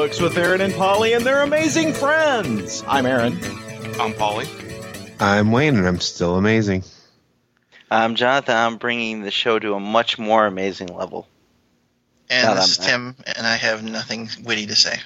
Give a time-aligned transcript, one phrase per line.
[0.00, 2.82] Funny Books with Aaron and Polly and their amazing friends.
[2.88, 3.38] I'm Aaron.
[4.00, 4.46] I'm Polly.
[5.20, 6.84] I'm Wayne, and I'm still amazing.
[7.90, 8.56] I'm Jonathan.
[8.56, 11.28] I'm bringing the show to a much more amazing level.
[12.30, 15.00] And Not this is Tim, and I have nothing witty to say.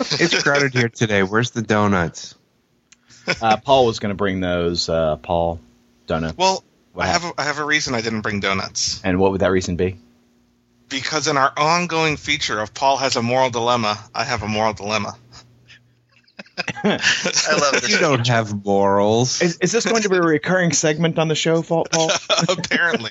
[0.00, 1.22] It's crowded here today.
[1.22, 2.34] Where's the donuts?
[3.42, 4.88] Uh, Paul was going to bring those.
[4.88, 5.60] Uh, Paul,
[6.06, 6.38] donuts.
[6.38, 6.64] Well,
[6.94, 9.02] What I have a, I have a reason I didn't bring donuts.
[9.04, 9.98] and what would that reason be?
[10.92, 14.74] Because in our ongoing feature of Paul has a moral dilemma, I have a moral
[14.74, 15.16] dilemma.
[16.84, 16.98] I
[17.58, 17.88] love this.
[17.88, 19.40] You don't have morals.
[19.40, 21.86] Is, is this going to be a recurring segment on the show, Paul?
[21.90, 22.10] Paul?
[22.48, 23.10] Apparently.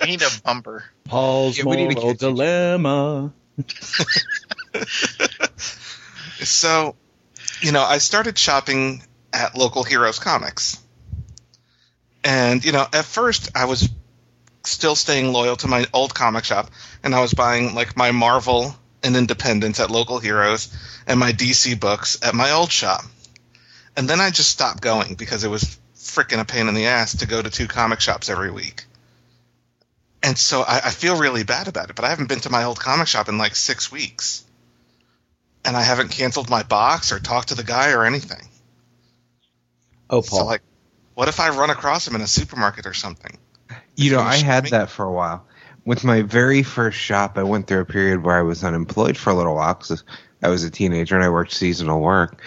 [0.00, 0.84] We need a bumper.
[1.04, 2.32] Paul's Yeah, we need to moral catch each other.
[2.34, 3.32] dilemma.
[6.40, 6.94] so,
[7.62, 10.78] you know, I started shopping at local Heroes Comics.
[12.22, 13.88] And, you know, at first I was
[14.68, 16.70] still staying loyal to my old comic shop,
[17.02, 20.74] and I was buying like my Marvel and Independence at local Heroes
[21.06, 23.04] and my DC books at my old shop.
[23.96, 27.16] And then I just stopped going because it was freaking a pain in the ass
[27.18, 28.84] to go to two comic shops every week.
[30.22, 32.64] And so I, I feel really bad about it, but I haven't been to my
[32.64, 34.44] old comic shop in like six weeks.
[35.64, 38.48] And I haven't canceled my box or talked to the guy or anything.
[40.10, 40.46] Oh, So Paul.
[40.46, 40.62] like,
[41.14, 43.38] what if I run across him in a supermarket or something?
[43.98, 45.44] You know, I had that for a while.
[45.84, 49.30] With my very first shop, I went through a period where I was unemployed for
[49.30, 50.04] a little while because
[50.40, 52.40] I was a teenager and I worked seasonal work,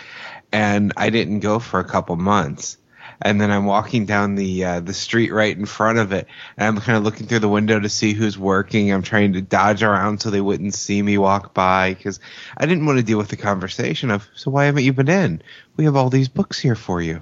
[0.53, 2.77] and I didn't go for a couple months.
[3.21, 6.69] And then I'm walking down the uh, the street right in front of it, and
[6.69, 8.93] I'm kind of looking through the window to see who's working.
[8.93, 12.21] I'm trying to dodge around so they wouldn't see me walk by because
[12.55, 15.41] I didn't want to deal with the conversation of, "So why haven't you been in?
[15.75, 17.21] We have all these books here for you."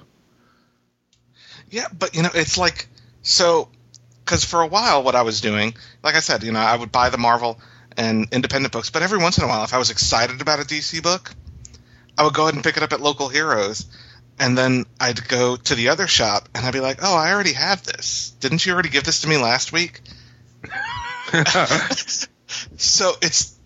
[1.71, 2.87] Yeah, but you know, it's like
[3.23, 3.69] so
[4.29, 5.73] because for a while, what I was doing,
[6.03, 7.59] like I said, you know, I would buy the Marvel
[7.97, 10.63] and independent books, but every once in a while, if I was excited about a
[10.63, 11.33] DC book,
[12.15, 13.87] I would go ahead and pick it up at local Heroes,
[14.37, 17.53] and then I'd go to the other shop and I'd be like, "Oh, I already
[17.53, 18.35] have this.
[18.39, 20.01] Didn't you already give this to me last week?"
[22.77, 23.59] so it's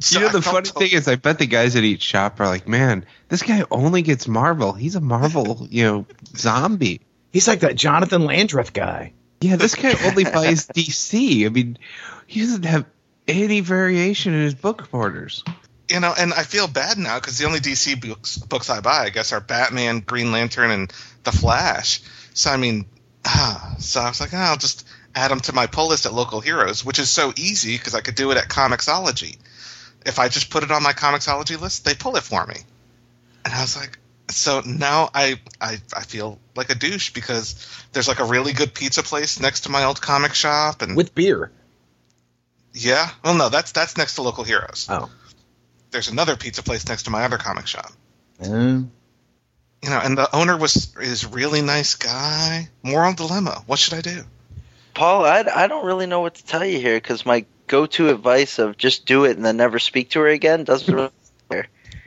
[0.00, 2.40] so you know the funny to- thing is, I bet the guys at each shop
[2.40, 4.72] are like, "Man, this guy only gets Marvel.
[4.72, 6.06] He's a Marvel, you know,
[6.36, 7.02] zombie."
[7.32, 9.12] He's like that Jonathan Landreth guy.
[9.40, 11.46] Yeah, this guy only buys DC.
[11.46, 11.78] I mean,
[12.26, 12.86] he doesn't have
[13.26, 15.44] any variation in his book orders.
[15.88, 19.04] you know, and I feel bad now because the only DC books books I buy,
[19.04, 20.92] I guess, are Batman, Green Lantern, and
[21.24, 22.00] The Flash.
[22.34, 22.86] So I mean,
[23.24, 26.12] ah, so I was like, oh, I'll just add them to my pull list at
[26.12, 29.38] local heroes, which is so easy because I could do it at Comixology.
[30.06, 32.56] If I just put it on my Comixology list, they pull it for me.
[33.44, 33.98] And I was like,
[34.30, 37.54] so now I, I I feel like a douche because
[37.92, 41.14] there's like a really good pizza place next to my old comic shop, and With
[41.14, 41.50] beer.
[42.72, 44.86] yeah, well, no, that's that's next to local heroes.
[44.88, 45.10] Oh.
[45.90, 47.90] There's another pizza place next to my other comic shop.
[48.42, 48.82] Uh,
[49.82, 52.68] you know, and the owner was is really nice guy.
[52.82, 53.62] Moral dilemma.
[53.66, 54.22] What should I do?
[54.94, 58.58] Paul, I, I don't really know what to tell you here because my go-to advice
[58.58, 61.10] of just do it and then never speak to her again doesn't really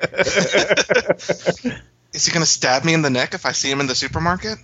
[2.13, 3.95] Is he going to stab me in the neck if I see him in the
[3.95, 4.57] supermarket?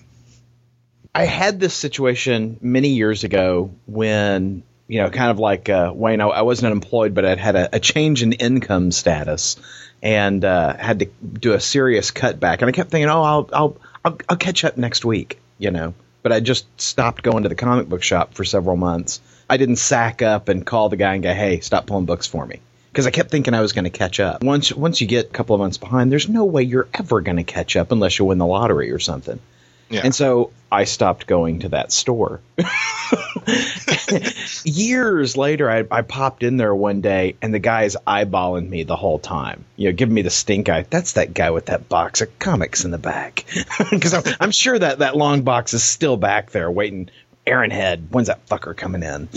[1.15, 6.21] I had this situation many years ago when, you know, kind of like uh, Wayne,
[6.21, 9.55] I, I wasn't employed, but I'd had a, a change in income status
[10.03, 12.59] and uh, had to do a serious cutback.
[12.59, 15.93] And I kept thinking, oh, I'll, I'll, I'll, I'll catch up next week, you know.
[16.21, 19.21] But I just stopped going to the comic book shop for several months.
[19.49, 22.45] I didn't sack up and call the guy and go, hey, stop pulling books for
[22.45, 22.59] me.
[22.97, 24.43] Because I kept thinking I was going to catch up.
[24.43, 27.37] Once once you get a couple of months behind, there's no way you're ever going
[27.37, 29.39] to catch up unless you win the lottery or something.
[29.87, 30.01] Yeah.
[30.03, 32.41] And so I stopped going to that store.
[34.63, 38.95] Years later, I, I popped in there one day, and the guy's eyeballing me the
[38.95, 39.63] whole time.
[39.75, 40.83] You know, giving me the stink eye.
[40.89, 43.45] That's that guy with that box of comics in the back.
[43.91, 47.11] Because I'm, I'm sure that that long box is still back there, waiting.
[47.47, 49.29] Aaron Head, when's that fucker coming in?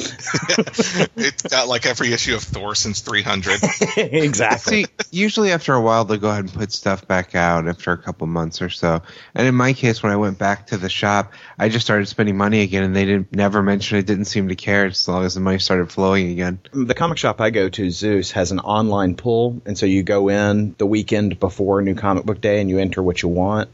[1.17, 3.61] it's got like every issue of Thor since 300.
[3.97, 4.85] exactly.
[4.85, 7.99] See, usually after a while, they'll go ahead and put stuff back out after a
[7.99, 9.03] couple months or so.
[9.35, 12.37] And in my case, when I went back to the shop, I just started spending
[12.37, 14.07] money again, and they didn't never mention it.
[14.07, 16.59] Didn't seem to care as long as the money started flowing again.
[16.73, 20.29] the comic shop I go to, Zeus, has an online pull, and so you go
[20.29, 23.71] in the weekend before New Comic Book Day and you enter what you want.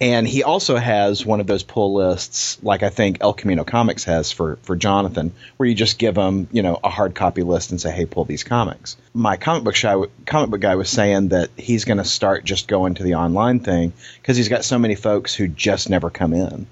[0.00, 4.04] And he also has one of those pull lists, like I think El Camino Comics
[4.04, 7.70] has for for Jonathan, where you just give him, you know, a hard copy list
[7.70, 9.94] and say, "Hey, pull these comics." My comic book shy,
[10.24, 13.60] comic book guy was saying that he's going to start just going to the online
[13.60, 13.92] thing
[14.22, 16.66] because he's got so many folks who just never come in.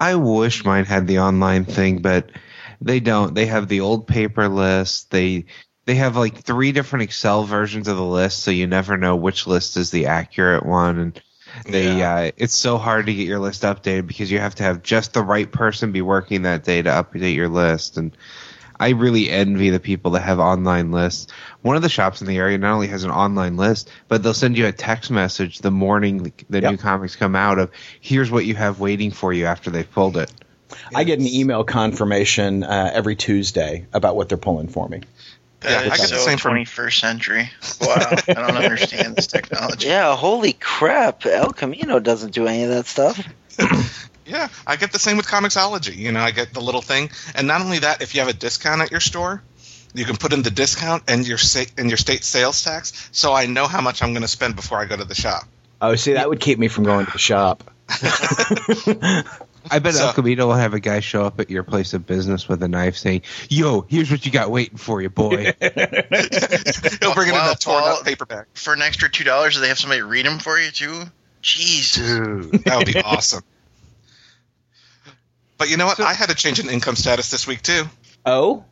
[0.00, 2.30] I wish mine had the online thing, but
[2.80, 3.34] they don't.
[3.34, 5.10] They have the old paper list.
[5.10, 5.46] They
[5.86, 9.48] they have like three different Excel versions of the list, so you never know which
[9.48, 10.98] list is the accurate one.
[11.00, 11.22] And
[11.64, 12.14] they, Yeah.
[12.14, 15.12] uh, it's so hard to get your list updated because you have to have just
[15.12, 17.96] the right person be working that day to update your list.
[17.96, 18.16] And
[18.78, 21.32] I really envy the people that have online lists.
[21.62, 24.34] One of the shops in the area not only has an online list, but they'll
[24.34, 26.70] send you a text message the morning the Yep.
[26.72, 27.70] new comics come out of
[28.00, 30.30] here's what you have waiting for you after they've pulled it.
[30.92, 35.02] I get an email confirmation uh, every Tuesday about what they're pulling for me.
[35.64, 37.50] Yeah, That I is get the so same from- 21st century.
[37.80, 37.96] Wow,
[38.28, 39.88] I don't understand this technology.
[39.88, 41.26] Yeah, holy crap!
[41.26, 43.20] El Camino doesn't do any of that stuff.
[44.26, 45.94] Yeah, I get the same with Comixology.
[45.94, 48.32] You know, I get the little thing, and not only that, if you have a
[48.32, 49.42] discount at your store,
[49.92, 53.34] you can put in the discount and your state and your state sales tax, so
[53.34, 55.44] I know how much I'm going to spend before I go to the shop.
[55.82, 57.70] Oh, see, that would keep me from going to the shop.
[59.70, 62.06] I bet So- El Camino will have a guy show up at your place of
[62.06, 65.36] business with a knife saying, Yo, here's what you got waiting for you, boy.
[65.60, 68.46] He'll bring it in Wow, a torn Paul- up paperback.
[68.54, 71.02] For an extra two dollars, do they have somebody read them for you too?
[71.42, 71.96] Jesus.
[72.06, 73.42] Dude, that would be awesome.
[75.58, 76.00] But you know what?
[76.00, 77.84] I had a change in income status this week too,
[78.26, 78.64] Oh,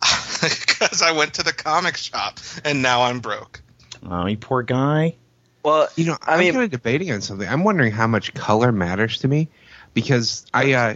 [0.42, 3.62] because I went to the comic shop and now I'm broke.
[4.08, 5.14] oh, you poor guy.
[5.62, 7.48] Well, You know, I I'm mean- kind of debating on something.
[7.48, 9.48] I'm wondering how much color matters to me
[9.94, 10.94] because I uh,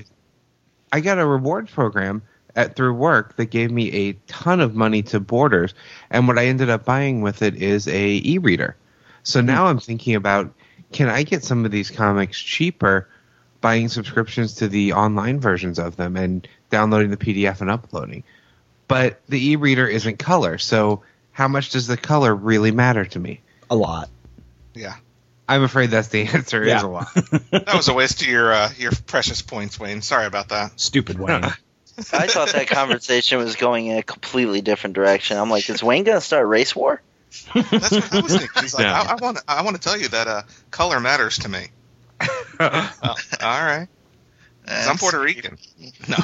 [0.92, 2.22] I got a reward program
[2.56, 5.74] at through work that gave me a ton of money to Borders,
[6.10, 8.76] and what I ended up buying with it is a e-reader.
[9.22, 10.52] So now I'm thinking about
[10.92, 13.08] can I get some of these comics cheaper
[13.60, 18.22] buying subscriptions to the online versions of them and downloading the PDF and uploading.
[18.86, 21.02] But the e-reader isn't color, so
[21.32, 23.40] how much does the color really matter to me?
[23.70, 24.08] A lot.
[24.74, 24.96] Yeah,
[25.48, 26.64] I'm afraid that's the answer.
[26.64, 26.76] Yeah.
[26.78, 27.12] Is a lot.
[27.50, 30.02] that was a waste of your uh, your precious points, Wayne.
[30.02, 30.78] Sorry about that.
[30.78, 31.44] Stupid Wayne.
[32.12, 35.36] I thought that conversation was going in a completely different direction.
[35.36, 37.02] I'm like, is Wayne gonna start a race war?
[37.54, 38.62] That's what I was thinking.
[38.62, 38.92] He's like, No.
[38.92, 41.66] I, I want I want to tell you that uh, color matters to me.
[42.60, 43.86] Oh, all right,
[44.66, 45.56] 'Cause I'm Puerto Rican.
[46.08, 46.16] No,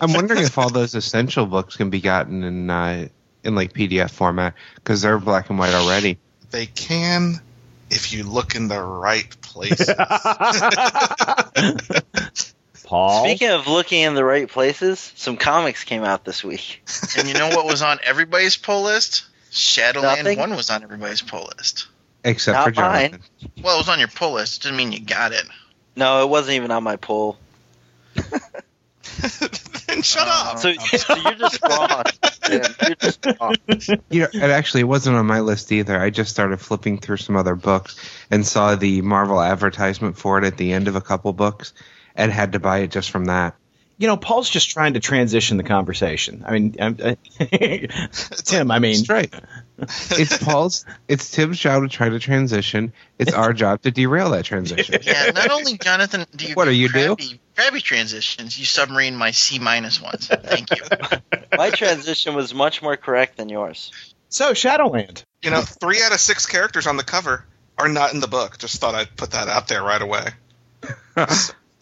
[0.00, 3.08] I'm wondering if all those essential books can be gotten in uh,
[3.44, 6.18] in like PDF format because they're black and white already.
[6.50, 7.40] They can
[7.90, 9.88] if you look in the right places.
[12.84, 13.24] Paul.
[13.24, 16.82] Speaking of looking in the right places, some comics came out this week.
[17.16, 19.26] And you know what was on everybody's pull list?
[19.50, 20.38] Shadowland Nothing?
[20.38, 21.88] 1 was on everybody's pull list.
[22.24, 23.22] Except Not for Jonathan.
[23.62, 24.62] Well, it was on your pull list.
[24.62, 25.44] Doesn't mean you got it.
[25.96, 27.38] No, it wasn't even on my poll.
[29.86, 30.58] then shut uh, up.
[30.58, 32.02] So, so you're just wrong.
[32.48, 33.54] You're just wrong.
[34.10, 36.00] You know, it actually wasn't on my list either.
[36.00, 37.96] I just started flipping through some other books
[38.30, 41.72] and saw the Marvel advertisement for it at the end of a couple books
[42.14, 43.54] and had to buy it just from that.
[43.98, 46.42] you know, Paul's just trying to transition the conversation.
[46.46, 48.70] I mean, I'm, Tim.
[48.70, 49.34] I mean, That's right.
[49.78, 50.86] It's Paul's.
[51.06, 52.94] It's Tim's job to try to transition.
[53.18, 55.00] It's our job to derail that transition.
[55.02, 57.16] Yeah, not only Jonathan, do you What do you do?
[57.60, 60.26] Crabby, crabby transitions, you submarine my C minus ones.
[60.28, 60.82] Thank you.
[61.56, 63.92] My transition was much more correct than yours.
[64.28, 65.24] so Shadowland.
[65.42, 67.44] You know, three out of six characters on the cover
[67.76, 68.56] are not in the book.
[68.58, 70.28] Just thought I'd put that out there right away.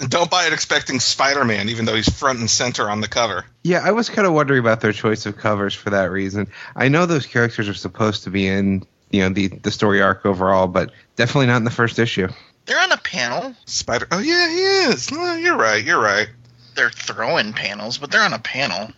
[0.00, 3.44] And Don't buy it expecting Spider-Man, even though he's front and center on the cover.
[3.64, 6.46] Yeah, I was kind of wondering about their choice of covers for that reason.
[6.76, 10.24] I know those characters are supposed to be in, you know, the the story arc
[10.24, 12.28] overall, but definitely not in the first issue.
[12.68, 13.54] They're on a panel.
[13.64, 14.06] Spider.
[14.12, 14.60] Oh yeah, he
[14.92, 15.10] is.
[15.10, 15.82] No, you're right.
[15.82, 16.28] You're right.
[16.76, 18.92] They're throwing panels, but they're on a panel.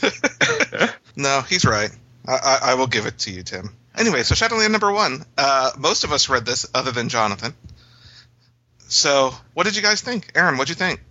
[1.18, 1.90] No, he's right.
[2.26, 3.70] I, I, I will give it to you, Tim.
[3.96, 5.24] Anyway, so Shadowland number one.
[5.36, 7.52] Uh, most of us read this, other than Jonathan.
[8.86, 10.56] So, what did you guys think, Aaron?
[10.56, 11.02] What'd you think?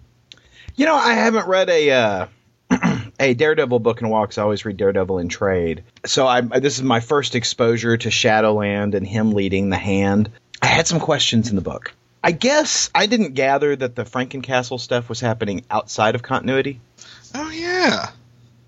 [0.75, 2.27] You know, I haven't read a uh,
[3.19, 5.83] a Daredevil book in a while because I always read Daredevil in trade.
[6.05, 10.31] So I, this is my first exposure to Shadowland and him leading the hand.
[10.67, 11.93] I had some questions in the book.
[12.23, 16.79] I guess I didn't gather that the Frankencastle stuff was happening outside of continuity
[17.33, 18.09] Oh yeah.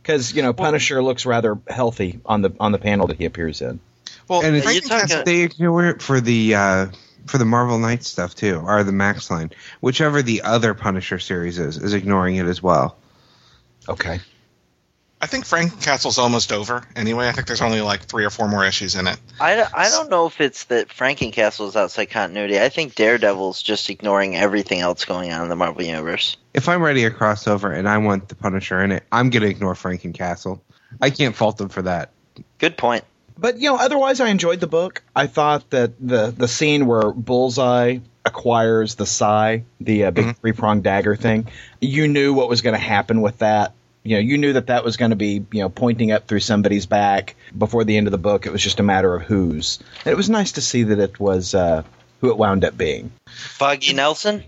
[0.01, 3.61] because you know Punisher looks rather healthy on the on the panel that he appears
[3.61, 3.79] in.
[4.27, 6.87] Well, And it's, Are you Frankencastle- talking- they ignore it for the uh,
[7.25, 9.51] for the Marvel Knights stuff too, or the Max line,
[9.81, 12.95] whichever the other Punisher series is, is ignoring it as well.
[13.89, 14.19] Okay.
[15.21, 16.87] I think Frank Castle's almost over.
[16.95, 19.17] Anyway, I think there's only like three or four more issues in it.
[19.39, 22.57] I, I don't know if it's that Frankencastle is outside continuity.
[22.59, 26.37] I think Daredevil's just ignoring everything else going on in the Marvel Universe.
[26.53, 29.73] If I'm ready a crossover and I want the Punisher in it, I'm gonna ignore
[29.73, 30.61] Frankencastle.
[31.01, 32.11] I can't fault them for that.
[32.57, 33.03] Good point.
[33.37, 35.01] But you know, otherwise, I enjoyed the book.
[35.15, 40.37] I thought that the the scene where Bullseye acquires the Sai, the uh, big Mhm.
[40.37, 41.47] three pronged dagger thing,
[41.81, 43.73] you knew what was going to happen with that
[44.03, 46.39] You know, you knew that that was going to be, you know, pointing up through
[46.39, 48.45] somebody's back before the end of the book.
[48.45, 49.79] It was just a matter of whose.
[50.05, 51.83] And it was nice to see that it was uh,
[52.21, 53.11] who it wound up being.
[53.27, 54.43] Foggy Nelson?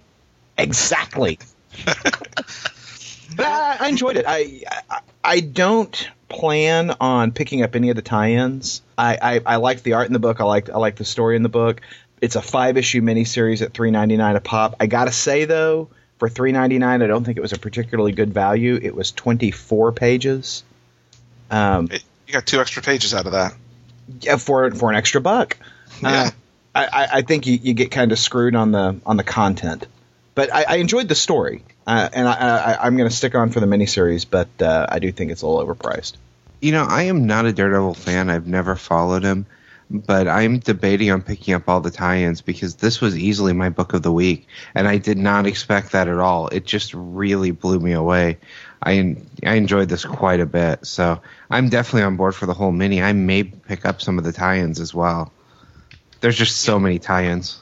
[0.57, 1.39] Exactly.
[1.85, 4.25] but I, I enjoyed it.
[4.27, 8.81] I, I I don't plan on picking up any of the tie-ins.
[8.97, 10.39] I, I, I liked the art in the book.
[10.39, 11.81] I like I liked the story in the book.
[12.21, 14.75] It's a five issue miniseries at three ninety nine a pop.
[14.79, 15.89] I gotta say though,
[16.21, 18.79] for three ninety nine, I don't think it was a particularly good value.
[18.79, 20.63] It was twenty four pages.
[21.49, 21.89] Um,
[22.27, 23.55] You got two extra pages out of that.
[24.21, 25.57] yeah, for for an extra buck.
[26.03, 26.09] Yeah.
[26.09, 26.31] Uh,
[26.75, 29.87] I, I- I think you, you get kind of screwed on the on the content,
[30.35, 33.49] but I, I enjoyed the story, uh, and I, I, I'm going to stick on
[33.49, 34.27] for the miniseries.
[34.29, 36.13] But uh, I do think it's a little overpriced.
[36.61, 38.29] You know, I am not a Daredevil fan.
[38.29, 39.47] I've never followed him,
[39.91, 43.93] but I'm debating on picking up all the tie-ins because this was easily my book
[43.93, 46.47] of the week, and I did not expect that at all.
[46.47, 48.37] It just really blew me away.
[48.81, 52.71] I I enjoyed this quite a bit, so I'm definitely on board for the whole
[52.71, 53.01] mini.
[53.01, 55.33] I may pick up some of the tie-ins as well.
[56.21, 57.61] There's just so many tie-ins.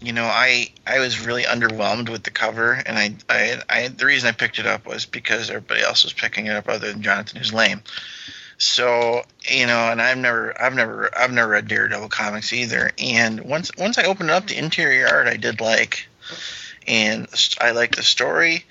[0.00, 4.04] You know, I I was really underwhelmed with the cover, and I, I I the
[4.04, 7.02] reason I picked it up was because everybody else was picking it up other than
[7.02, 7.82] Jonathan, who's lame.
[8.62, 12.92] So you know, and I've never I've never I've never read Daredevil comics either.
[12.96, 16.06] And once once I opened up the interior art, I did like,
[16.86, 17.26] and
[17.60, 18.64] I like the story.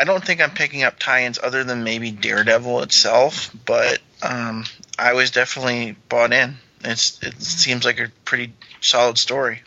[0.00, 4.64] I don't think I'm picking up tie-ins other than maybe Daredevil itself, but um,
[4.98, 6.56] I was definitely bought in.
[6.82, 9.60] It's it seems like a pretty solid story.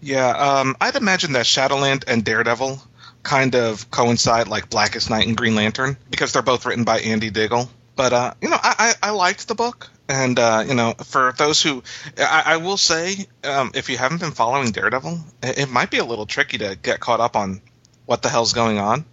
[0.00, 2.82] Yeah, um, I'd imagine that Shadowland and Daredevil
[3.22, 7.30] kind of coincide like Blackest Night and Green Lantern because they're both written by Andy
[7.30, 7.70] Diggle.
[8.00, 11.34] But uh, you know, I, I, I liked the book, and uh, you know, for
[11.36, 11.82] those who,
[12.16, 15.98] I, I will say, um, if you haven't been following Daredevil, it, it might be
[15.98, 17.60] a little tricky to get caught up on
[18.06, 19.04] what the hell's going on.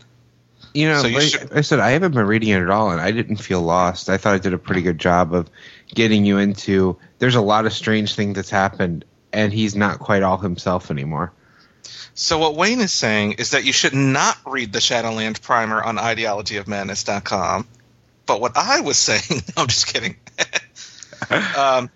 [0.74, 2.92] You know, So you like should- I said, I haven't been reading it at all,
[2.92, 4.10] and I didn't feel lost.
[4.10, 5.50] I thought I did a pretty good job of
[5.94, 6.98] getting you into.
[7.20, 9.04] There's a lot of strange things that's happened,
[9.34, 11.34] and he's not quite all himself anymore.
[12.14, 15.98] So what Wayne is saying is that you should not read the Shadowland primer on
[15.98, 17.68] ideologyofmadness.com.
[18.28, 19.24] But what I was saying,
[19.58, 20.16] no, I'm just kidding.
[21.58, 21.90] um,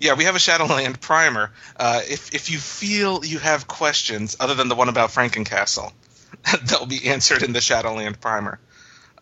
[0.00, 1.52] yeah, we have a Shadowland primer.
[1.76, 5.92] Uh, if if you feel you have questions other than the one about Frankencastle,
[6.64, 8.58] they'll be answered in the Shadowland primer.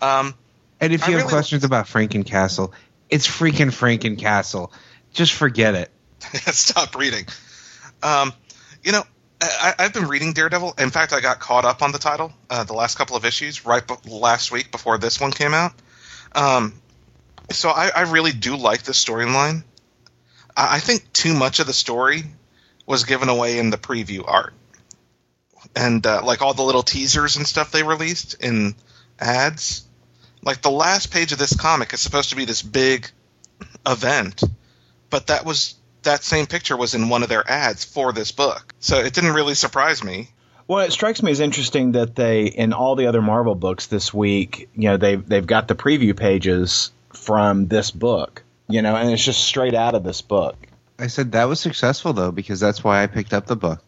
[0.00, 0.34] Um,
[0.80, 2.72] And if I you have really- questions about Frankencastle,
[3.08, 4.70] it's freaking Frankencastle.
[5.12, 5.90] Just forget it.
[6.20, 7.26] Stop reading.
[8.02, 8.32] Um,
[8.84, 9.02] you know,
[9.40, 10.74] I, I've been reading Daredevil.
[10.78, 13.66] In fact, I got caught up on the title uh, the last couple of issues,
[13.66, 15.72] right be- last week before this one came out.
[16.32, 16.74] Um,
[17.50, 19.64] so I, I really do like the storyline.
[20.56, 22.24] I, I think too much of the story
[22.86, 24.54] was given away in the preview art,
[25.76, 28.74] and uh, like all the little teasers and stuff they released in
[29.18, 29.84] ads.
[30.42, 33.10] Like the last page of this comic is supposed to be this big
[33.86, 34.42] event,
[35.10, 38.74] but that was that same picture was in one of their ads for this book.
[38.80, 40.30] So it didn't really surprise me.
[40.70, 44.14] Well, it strikes me as interesting that they, in all the other Marvel books this
[44.14, 49.10] week, you know, they've they've got the preview pages from this book, you know, and
[49.10, 50.54] it's just straight out of this book.
[50.96, 53.82] I said that was successful though because that's why I picked up the book.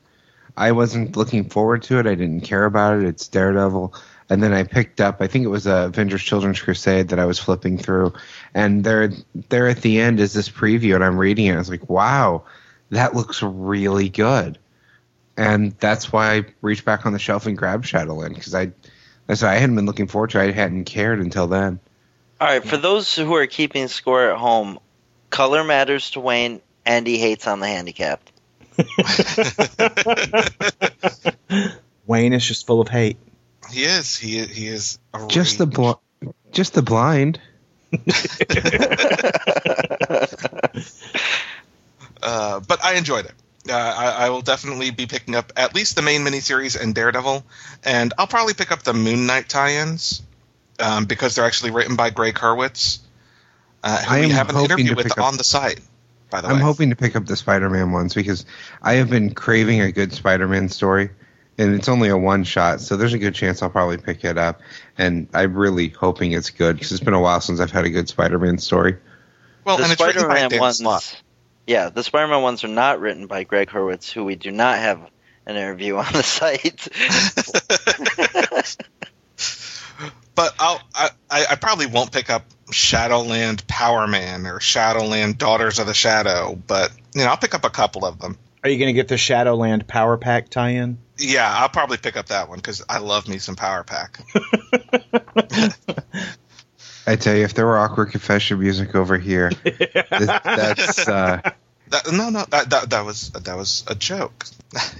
[0.56, 2.08] I wasn't looking forward to it.
[2.08, 3.04] I didn't care about it.
[3.04, 3.94] It's Daredevil,
[4.28, 5.18] and then I picked up.
[5.20, 8.12] I think it was a Avengers Children's Crusade that I was flipping through,
[8.54, 9.12] and there,
[9.50, 11.54] there at the end is this preview, and I'm reading it.
[11.54, 12.42] I was like, wow,
[12.90, 14.58] that looks really good,
[15.36, 18.72] and that's why I reached back on the shelf and grabbed Shadowland because I,
[19.28, 20.40] I said I hadn't been looking forward to.
[20.40, 20.48] it.
[20.48, 21.80] I hadn't cared until then.
[22.40, 24.78] All right, for those who are keeping score at home,
[25.30, 28.30] color matters to Wayne, and he hates on the handicapped.
[32.06, 33.16] Wayne is just full of hate.
[33.70, 34.16] He is.
[34.16, 34.98] He he is.
[35.14, 35.74] A Just the rage.
[35.74, 35.92] bl-
[36.50, 37.38] just the blind.
[42.22, 43.32] Uh, but I enjoyed it.
[43.68, 47.44] Uh, I, I will definitely be picking up at least the main miniseries and Daredevil,
[47.84, 50.22] and I'll probably pick up the Moon Knight tie-ins
[50.80, 52.98] um, because they're actually written by Gregg Hurwitz,
[53.84, 55.44] uh, who I we am have an hoping interview to with pick up- on the
[55.44, 55.80] site.
[56.28, 58.46] By the I'm way, hoping to pick up the Spider-Man ones because
[58.82, 61.10] I have been craving a good Spider-Man story,
[61.58, 64.38] and it's only a one shot, so there's a good chance I'll probably pick it
[64.38, 64.62] up.
[64.96, 67.90] And I'm really hoping it's good because it's been a while since I've had a
[67.90, 68.96] good Spider-Man story.
[69.64, 71.21] well, the and it's written by Spider-Man Dan ones, Slott.
[71.66, 75.00] Yeah, the Spider-Man ones are not written by Gregg Hurwitz, who we do not have
[75.46, 76.88] an interview on the site.
[80.34, 85.78] but I'll, I, I I probably won't pick up Shadowland Power Man or Shadowland Daughters
[85.78, 88.38] of the Shadow, but you know I'll pick up a couple of them.
[88.64, 90.98] Are you going to get the Shadowland Power Pack tie-in?
[91.18, 94.20] Yeah, I'll probably pick up that one because I love me some Power Pack.
[97.06, 101.40] I tell you, if there were awkward confession music over here, th- that's uh,
[101.88, 104.46] That, no, no, that, that that was that was a joke.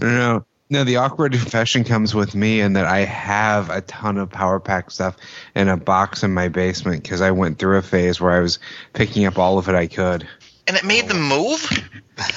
[0.01, 0.85] no, no, no.
[0.85, 4.91] The awkward confession comes with me, and that I have a ton of Power Pack
[4.91, 5.17] stuff
[5.55, 8.59] in a box in my basement because I went through a phase where I was
[8.93, 10.27] picking up all of it I could.
[10.67, 11.67] And it made the move.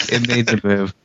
[0.09, 0.95] It made the move.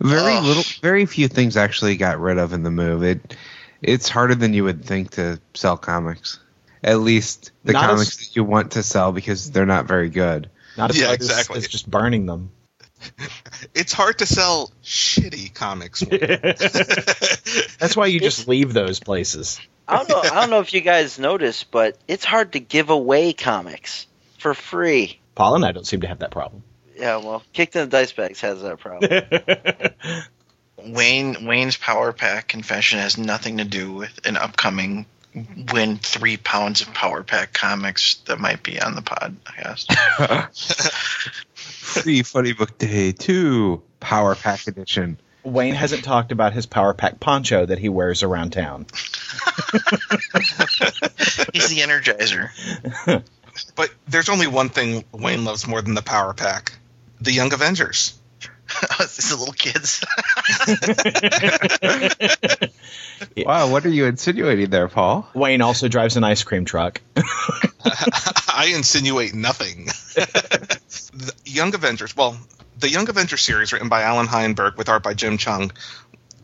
[0.00, 0.44] Very Ugh.
[0.44, 3.02] little, very few things actually got rid of in the move.
[3.02, 3.36] It,
[3.82, 6.38] it's harder than you would think to sell comics.
[6.82, 10.08] At least the Not as- comics that you want to sell because they're not very
[10.08, 10.50] good.
[10.76, 11.58] Not Yeah, exactly.
[11.58, 12.50] It's just burning them.
[13.74, 16.00] It's hard to sell shitty comics.
[17.78, 19.60] That's why you just leave those places.
[19.86, 20.20] I don't know.
[20.30, 24.06] I don't know if you guys noticed, but it's hard to give away comics
[24.38, 25.18] for free.
[25.34, 26.62] Paul and I don't seem to have that problem.
[26.96, 29.10] Yeah, well, Kicked in the Dice Bags has that problem.
[30.94, 36.80] Wayne Wayne's Power Pack confession has nothing to do with an upcoming win three pounds
[36.80, 39.94] of Power Pack comics that might be on the podcast.
[41.54, 45.18] Free Funny Book Day 2 Power Pack Edition.
[45.42, 48.86] Wayne hasn't talked about his Power Pack poncho that he wears around town.
[51.52, 52.50] He's the Energizer.
[53.76, 56.72] but there's only one thing Wayne loves more than the Power Pack:
[57.20, 58.18] the Young Avengers.
[59.00, 60.04] it's the little kids.
[63.36, 65.28] Wow, what are you insinuating there, Paul?
[65.34, 67.00] Wayne also drives an ice cream truck.
[67.16, 69.86] I insinuate nothing.
[70.14, 72.16] the Young Avengers.
[72.16, 72.36] Well,
[72.78, 75.70] the Young Avengers series, written by Allan Heinberg with art by Jim Cheung.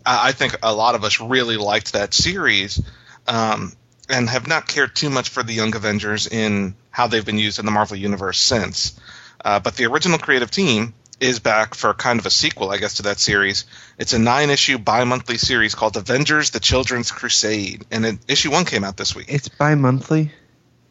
[0.04, 2.82] I I think a lot of us really liked that series,
[3.26, 3.72] um,
[4.08, 7.58] and have not cared too much for the Young Avengers in how they've been used
[7.58, 8.98] in the Marvel Universe since.
[9.44, 12.94] Uh, but the original creative team is back for kind of a sequel, I guess,
[12.94, 13.64] to that series.
[13.98, 18.84] It's a nine-issue bi-monthly series called Avengers: The Children's Crusade, and it, issue one came
[18.84, 19.26] out this week.
[19.28, 20.32] It's bi monthly?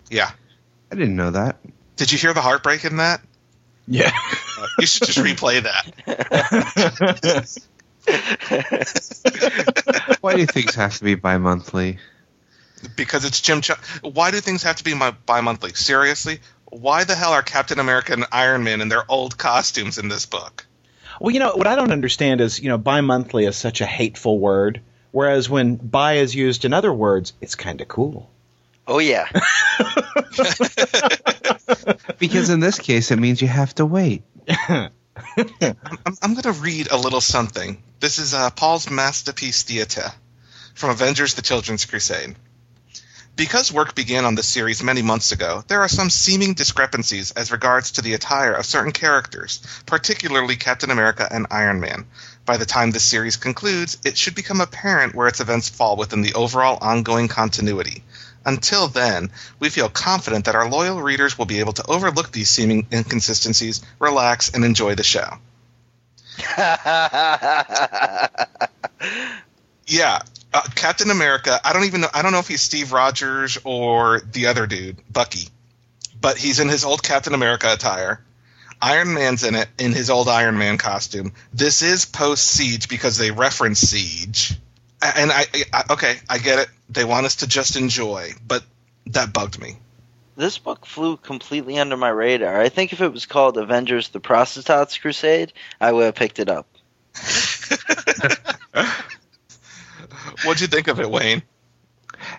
[0.09, 0.31] Yeah.
[0.91, 1.57] I didn't know that.
[1.95, 3.21] Did you hear the heartbreak in that?
[3.87, 4.11] Yeah.
[4.59, 5.85] Uh, you should just replay that
[10.21, 11.99] Why do things have to be bi monthly?
[12.95, 13.61] because it's Jim.
[13.61, 14.93] Ch- Why do things have to be
[15.25, 15.73] bi-monthly?
[15.73, 16.39] Seriously,
[16.79, 20.25] why the hell are Captain America and Iron Man in their old costumes in this
[20.25, 20.65] book?
[21.19, 23.85] well, you know, what I don't understand is, you know, bi monthly is such a
[23.85, 28.29] hateful word, whereas when bi is used in other words, it's kind of cool.
[28.87, 29.27] oh yeah,
[32.19, 34.23] Because in this case, it means you have to wait.
[34.67, 34.91] I'm,
[36.21, 37.81] I'm going to read a little something.
[37.99, 40.11] This is uh, Paul's masterpiece theatre
[40.73, 42.35] from Avengers: The Children's Crusade.
[43.35, 47.51] Because work began on this series many months ago, there are some seeming discrepancies as
[47.51, 52.05] regards to the attire of certain characters, particularly Captain America and Iron Man.
[52.45, 56.21] By the time this series concludes, it should become apparent where its events fall within
[56.21, 58.05] the overall ongoing continuity.
[58.45, 62.49] Until then, we feel confident that our loyal readers will be able to overlook these
[62.49, 65.39] seeming inconsistencies, relax, and enjoy the show.
[69.87, 70.19] Yeah,
[70.55, 71.59] uh, Captain America.
[71.65, 72.07] I don't even know.
[72.13, 75.49] I don't know if he's Steve Rogers or the other dude, Bucky,
[76.19, 78.23] but he's in his old Captain America attire.
[78.81, 81.33] Iron Man's in it in his old Iron Man costume.
[81.53, 84.53] This is post Siege because they reference Siege,
[85.01, 86.69] and I, I okay, I get it.
[86.89, 88.63] They want us to just enjoy, but
[89.07, 89.75] that bugged me.
[90.37, 92.61] this book flew completely under my radar.
[92.61, 96.47] I think if it was called Avengers: The Prostitutes Crusade, I would have picked it
[96.47, 96.67] up.
[100.43, 101.43] What'd you think of it, Wayne?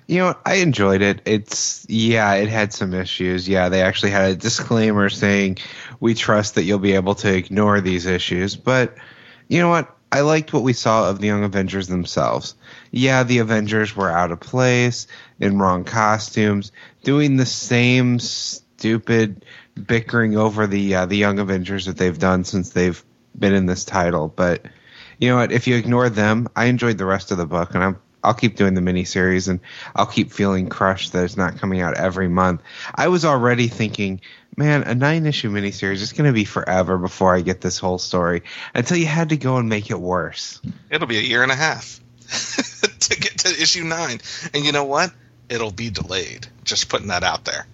[0.06, 1.22] You know, I enjoyed it.
[1.24, 3.48] It's yeah, it had some issues.
[3.48, 5.58] Yeah, they actually had a disclaimer saying
[6.00, 8.56] we trust that you'll be able to ignore these issues.
[8.56, 8.96] But
[9.48, 9.94] you know what?
[10.10, 12.54] I liked what we saw of the Young Avengers themselves.
[12.90, 15.08] Yeah, the Avengers were out of place
[15.40, 16.72] in wrong costumes,
[17.02, 19.44] doing the same stupid
[19.74, 23.04] bickering over the uh, the Young Avengers that they've done since they've
[23.38, 24.28] been in this title.
[24.28, 24.64] But
[25.18, 25.52] you know what?
[25.52, 28.56] If you ignore them, I enjoyed the rest of the book, and I'm I'll keep
[28.56, 29.60] doing the miniseries, and
[29.94, 32.60] I'll keep feeling crushed that it's not coming out every month.
[32.92, 34.20] I was already thinking,
[34.56, 37.98] man, a nine issue miniseries is going to be forever before I get this whole
[37.98, 38.42] story.
[38.74, 40.60] Until you had to go and make it worse.
[40.90, 42.00] It'll be a year and a half
[43.00, 44.20] to get to issue nine,
[44.52, 45.12] and you know what?
[45.48, 46.48] It'll be delayed.
[46.64, 47.66] Just putting that out there.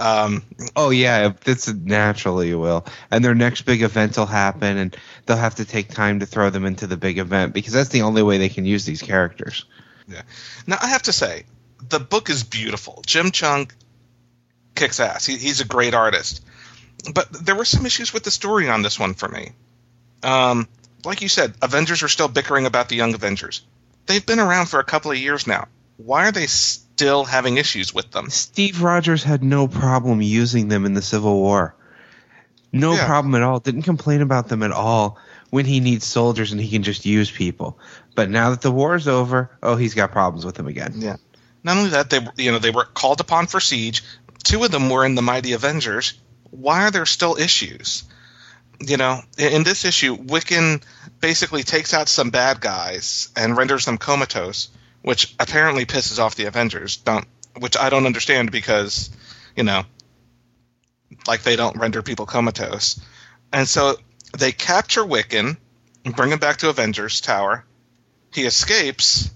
[0.00, 0.42] Um,
[0.76, 2.86] Oh yeah, that's naturally will.
[3.10, 6.48] And their next big event will happen, and they'll have to take time to throw
[6.50, 9.66] them into the big event because that's the only way they can use these characters.
[10.08, 10.22] Yeah.
[10.66, 11.44] Now I have to say,
[11.86, 13.02] the book is beautiful.
[13.06, 13.70] Jim Cheung
[14.74, 15.26] kicks ass.
[15.26, 16.44] He, he's a great artist,
[17.12, 19.52] but there were some issues with the story on this one for me.
[20.22, 20.66] Um,
[21.04, 23.62] like you said, Avengers are still bickering about the Young Avengers.
[24.06, 25.68] They've been around for a couple of years now.
[25.98, 26.46] Why are they
[27.00, 28.28] still having issues with them.
[28.28, 31.74] Steve Rogers had no problem using them in the Civil War.
[32.72, 33.06] No Yeah.
[33.06, 33.58] problem at all.
[33.58, 35.16] Didn't complain about them at all
[35.48, 37.78] when he needs soldiers and he can just use people.
[38.14, 40.92] But now that the war's over, oh, he's got problems with them again.
[40.98, 41.16] Yeah.
[41.64, 44.04] Not only that, they were- you know they were called upon for siege.
[44.44, 46.12] Two of them were in the Mighty Avengers.
[46.50, 48.04] Why are there still issues?
[48.78, 50.82] You know, in, in this issue, Wiccan
[51.18, 54.68] basically takes out some bad guys and renders them comatose,
[55.02, 56.96] which apparently pisses off the Avengers.
[56.98, 57.26] Don't,
[57.58, 59.10] which I don't understand because,
[59.56, 59.84] you know,
[61.26, 63.00] like they don't render people comatose,
[63.52, 63.96] and so
[64.38, 65.56] they capture Wiccan,
[66.04, 67.64] and bring him back to Avengers Tower.
[68.32, 69.30] He escapes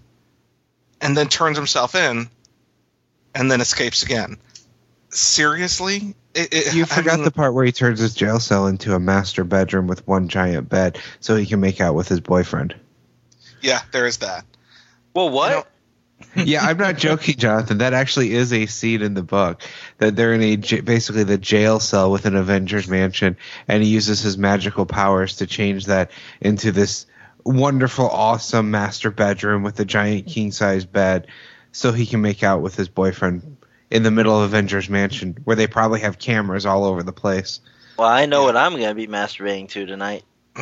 [1.01, 2.29] and then turns himself in
[3.35, 4.39] and then escapes again.
[5.11, 6.15] Seriously?
[6.35, 8.95] It, it, You I forgot mean, the part where he turns his jail cell into
[8.95, 12.75] a master bedroom with one giant bed so he can make out with his boyfriend.
[13.61, 14.45] Yeah, there is that.
[15.15, 15.69] Well, what?
[16.37, 17.79] Yeah, I'm not joking, Jonathan.
[17.79, 19.63] That actually is a scene in the book
[19.99, 23.37] that they're in a j- basically the jail cell with an Avengers mansion,
[23.69, 27.07] and he uses his magical powers to change that into this
[27.45, 31.27] wonderful, awesome master bedroom with a giant king size bed,
[31.73, 33.57] so he can make out with his boyfriend
[33.91, 37.61] in the middle of Avengers mansion, where they probably have cameras all over the place.
[37.99, 40.25] well, I know what I'm going to be masturbating to tonight.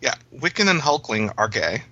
[0.00, 1.82] yeah, Wiccan and Hulkling are gay,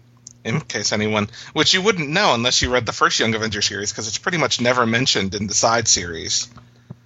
[0.44, 3.92] in case anyone, which you wouldn't know unless you read the first Young Avengers series,
[3.92, 6.48] because it's pretty much never mentioned in the side series.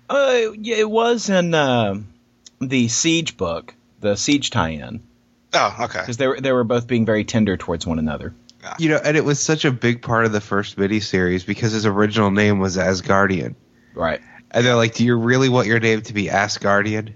[0.08, 1.96] Uh, yeah, it was in uh,
[2.60, 5.02] the Siege book, the Siege tie-in,
[5.52, 6.00] Oh, okay.
[6.00, 8.34] because they were they were both being very tender towards one another.
[8.80, 11.86] You know, and it was such a big part of the first miniseries because his
[11.86, 13.54] original name was Asgardian.
[13.94, 14.20] Right.
[14.50, 17.14] And they're like, "Do you really want your name to be Asgardian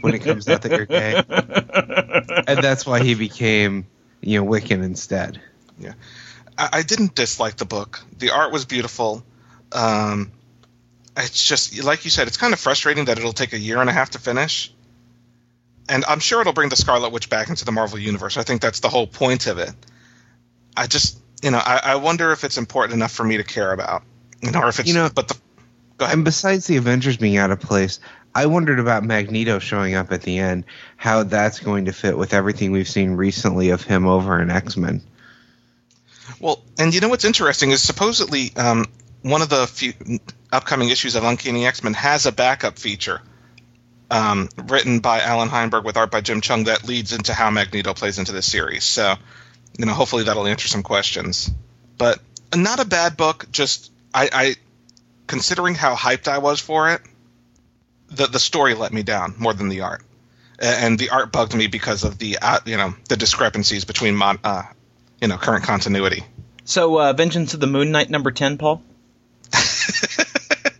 [0.00, 1.22] when it comes out that you're gay?"
[2.48, 3.86] and that's why he became,
[4.22, 5.38] you know, Wiccan instead.
[6.58, 8.02] I, I didn't dislike the book.
[8.18, 9.24] The art was beautiful.
[9.72, 10.32] Um,
[11.16, 13.88] it's just like you said, it's kind of frustrating that it'll take a year and
[13.88, 14.72] a half to finish.
[15.88, 18.36] And I'm sure it'll bring the Scarlet Witch back into the Marvel universe.
[18.36, 19.70] I think that's the whole point of it.
[20.76, 23.72] I just, you know, I, I wonder if it's important enough for me to care
[23.72, 24.02] about,
[24.42, 24.88] you know, or if it's.
[24.88, 25.36] You know- but the.
[25.98, 28.00] And besides the Avengers being out of place,
[28.34, 30.64] I wondered about Magneto showing up at the end,
[30.98, 34.76] how that's going to fit with everything we've seen recently of him over in X
[34.76, 35.00] Men.
[36.40, 38.86] Well, and you know what's interesting is supposedly um,
[39.22, 39.92] one of the few
[40.52, 43.20] upcoming issues of Uncanny X Men has a backup feature
[44.10, 47.94] um, written by Allan Heinberg with art by Jim Cheung that leads into how Magneto
[47.94, 48.84] plays into this series.
[48.84, 49.14] So,
[49.78, 51.50] you know, hopefully that'll answer some questions.
[51.98, 52.20] But
[52.54, 53.46] not a bad book.
[53.50, 54.56] Just I, I
[55.26, 57.00] considering how hyped I was for it,
[58.08, 60.02] the the story let me down more than the art.
[60.58, 64.38] And the art bugged me because of the uh, you know the discrepancies between mon-
[64.44, 64.62] uh,
[65.20, 66.24] you know current continuity.
[66.64, 68.82] So, uh, Vengeance of the Moon Knight number ten, Paul.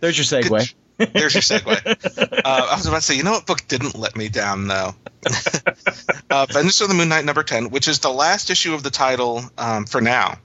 [0.01, 0.73] There's your segue.
[0.97, 2.27] There's your segue.
[2.47, 4.95] Uh, I was about to say, you know what book didn't let me down though?
[6.29, 8.89] uh, Vengeance of the Moon Knight number ten, which is the last issue of the
[8.89, 10.37] title um, for now.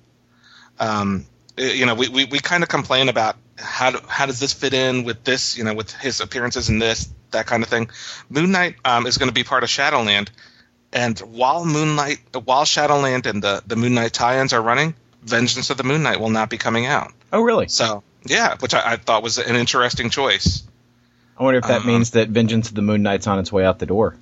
[0.81, 1.27] Um,
[1.57, 4.75] you know, we, we, we kind of complain about how do, how does this fit
[4.75, 7.91] in with this, you know, with his appearances in this, that kind of thing.
[8.29, 10.31] Moon Knight um, is going to be part of Shadowland,
[10.93, 15.77] and while Moonlight, while Shadowland and the the Moon Knight tie-ins are running, Vengeance of
[15.77, 17.13] the Moon Knight will not be coming out.
[17.33, 17.69] Oh, really?
[17.69, 20.63] So yeah, which I, I thought was an interesting choice.
[21.39, 21.89] I wonder if that Uh-huh.
[21.89, 24.17] means that Vengeance of the Moon Knight's on its way out the door.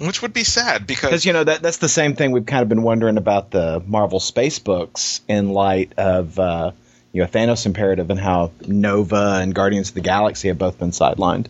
[0.00, 2.62] Which would be sad because Because you know that that's the same thing we've kind
[2.62, 6.70] of been wondering about the Marvel space books in light of uh,
[7.12, 10.92] you know Thanos Imperative and how Nova and Guardians of the Galaxy have both been
[10.92, 11.46] sidelined.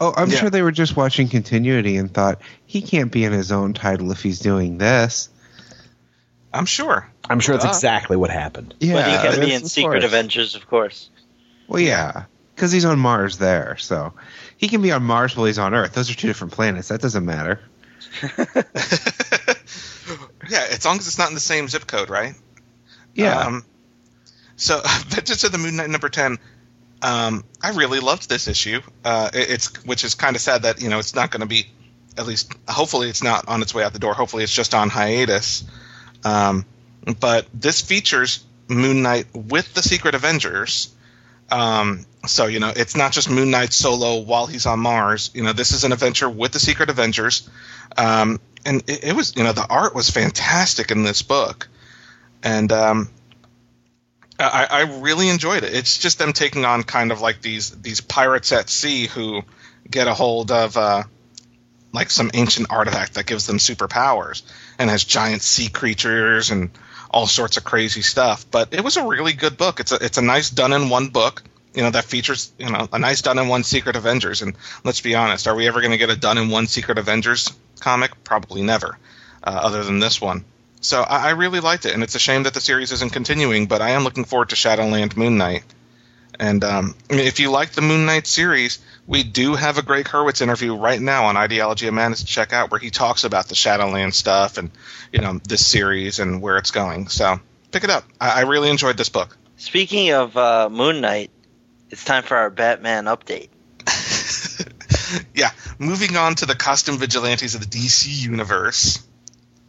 [0.00, 0.36] Oh, I'm Yeah.
[0.38, 4.10] sure they were just watching continuity and thought he can't be in his own title
[4.12, 5.28] if he's doing this.
[6.52, 7.06] I'm sure.
[7.28, 7.70] I'm sure that's Duh.
[7.70, 8.74] exactly what happened.
[8.80, 10.04] Yeah, but he can be in Secret course.
[10.04, 11.10] Avengers, of course.
[11.68, 14.14] Well, yeah, because he's on Mars there, so
[14.56, 15.92] he can be on Mars while he's on Earth.
[15.92, 16.88] Those are two different planets.
[16.88, 17.60] That doesn't matter.
[20.48, 22.34] Yeah, as long as it's not in the same zip code, right?
[23.14, 23.64] Yeah, Um,
[24.56, 26.38] so, Vengeance of the Moon Knight number ten.
[27.02, 28.80] Um, I really loved this issue.
[29.04, 31.46] Uh, it- it's which is kind of sad that you know it's not going to
[31.46, 31.66] be.
[32.18, 34.14] At least, hopefully, it's not on its way out the door.
[34.14, 35.64] Hopefully, it's just on hiatus.
[36.24, 36.66] Um,
[37.20, 40.92] but this features Moon Knight with the Secret Avengers.
[41.50, 45.30] Um, so you know, it's not just Moon Knight solo while he's on Mars.
[45.34, 47.48] You know, this is an adventure with the Secret Avengers.
[47.96, 51.68] Um, and it, it was, you know, the art was fantastic in this book,
[52.42, 53.08] and um,
[54.40, 55.74] I, I really enjoyed it.
[55.74, 59.42] It's just them taking on kind of like these these pirates at sea who
[59.88, 61.02] get a hold of uh,
[61.92, 64.42] like some ancient artifact that gives them superpowers
[64.78, 66.70] and has giant sea creatures and
[67.10, 68.46] all sorts of crazy stuff.
[68.50, 69.80] But it was a really good book.
[69.80, 71.42] It's a it's a nice done in one book.
[71.74, 74.42] You know that features you know a nice done in one Secret Avengers.
[74.42, 76.98] And let's be honest, are we ever going to get a done in one Secret
[76.98, 78.24] Avengers comic?
[78.24, 78.98] Probably never,
[79.42, 80.44] uh, other than this one.
[80.80, 83.66] So I, I really liked it, and it's a shame that the series isn't continuing.
[83.66, 85.64] But I am looking forward to Shadowland Moon Knight.
[86.38, 90.40] And um, if you like the Moon Knight series, we do have a Gregg Hurwitz
[90.40, 93.54] interview right now on Ideology of Madness to check out, where he talks about the
[93.54, 94.70] Shadowland stuff and
[95.12, 97.08] you know this series and where it's going.
[97.08, 97.38] So
[97.72, 98.04] pick it up.
[98.20, 99.36] I, I really enjoyed this book.
[99.56, 101.30] Speaking of uh, Moon Knight,
[101.90, 103.50] it's time for our Batman update.
[105.34, 109.06] yeah, moving on to the costume vigilantes of the DC universe.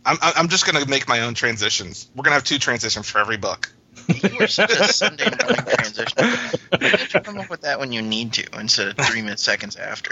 [0.05, 2.09] I'm, I'm just going to make my own transitions.
[2.15, 3.71] We're going to have two transitions for every book.
[4.07, 6.17] You were such a Sunday morning transition.
[6.17, 9.43] Why don't you come up with that when you need to instead of three minutes
[9.43, 10.11] seconds after?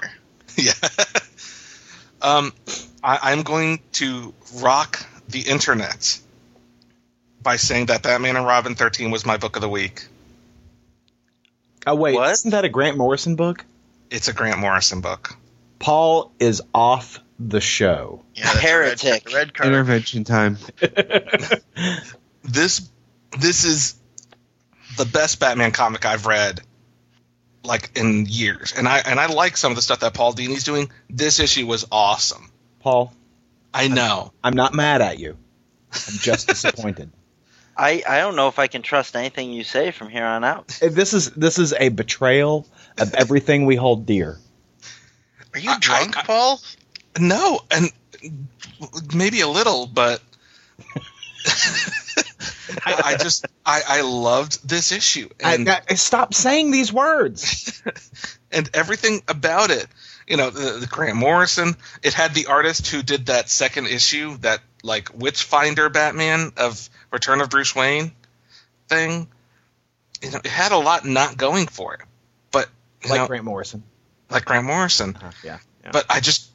[0.57, 0.73] yeah.
[2.21, 2.53] um,
[3.03, 6.19] I, I'm going to rock the internet
[7.41, 10.05] by saying that Batman and Robin 13 was my book of the week.
[11.87, 12.31] Oh wait, What?
[12.31, 13.65] isn't that a Grant Morrison book?
[14.11, 15.35] It's a Grant Morrison book.
[15.79, 18.23] Paul is off the show.
[18.35, 19.25] Yeah, Heretic.
[19.27, 19.67] Red, red card.
[19.69, 20.57] Intervention time.
[22.43, 22.89] This
[23.37, 23.95] this is
[24.97, 26.61] the best Batman comic I've read
[27.63, 28.73] like in years.
[28.75, 30.89] And I and I like some of the stuff that Paul Dini's doing.
[31.09, 32.49] This issue was awesome.
[32.79, 33.13] Paul,
[33.73, 34.31] I know.
[34.43, 35.37] I'm not mad at you.
[35.91, 37.11] I'm just disappointed.
[37.77, 40.67] I, I don't know if I can trust anything you say from here on out.
[40.81, 42.65] This is this is a betrayal
[42.97, 44.37] of everything we hold dear.
[45.53, 46.61] Are you I- drunk, I- Paul?
[47.19, 47.91] No, and
[49.13, 50.21] maybe a little, but
[52.85, 57.81] I, just I, I loved this issue and I, I, stop saying these words.
[58.51, 59.87] and everything about it.
[60.27, 61.75] You know, the, the Grant Morrison.
[62.03, 67.41] It had the artist who did that second issue, that like Witchfinder Batman of Return
[67.41, 68.11] of Bruce Wayne
[68.87, 69.27] thing.
[70.21, 72.01] You know, it had a lot not going for it,
[72.51, 72.69] but
[73.07, 73.83] like know, Grant Morrison.
[74.29, 75.15] like Grant Morrison.
[75.15, 75.57] Uh, yeah.
[75.83, 75.91] yeah.
[75.91, 76.49] But I just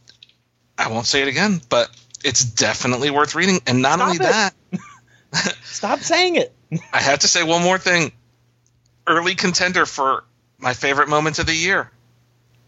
[0.76, 1.90] I won't say it again, but
[2.24, 3.60] it's definitely worth reading.
[3.66, 4.22] And not Stop only it.
[4.22, 4.54] that,
[5.64, 6.52] stop saying it.
[6.92, 8.12] I have to say one more thing.
[9.06, 10.24] Early contender for
[10.58, 11.90] my favorite moments of the year.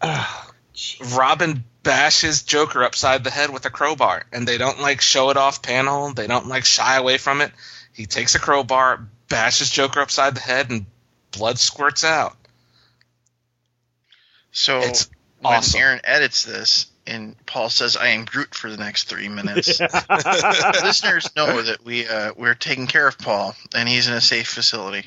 [0.01, 0.43] Oh.
[1.15, 5.37] Robin bashes Joker upside the head with a crowbar, and they don't like show it
[5.37, 6.13] off panel.
[6.13, 7.51] They don't like shy away from it.
[7.93, 10.85] He takes a crowbar, bashes Joker upside the head, and
[11.31, 12.35] blood squirts out.
[14.51, 15.79] So It's when awesome.
[15.79, 19.79] Aaron edits this and Paul says I am Groot for the next three minutes,
[20.83, 24.47] listeners know that we uh, we're taking care of Paul and he's in a safe
[24.47, 25.05] facility.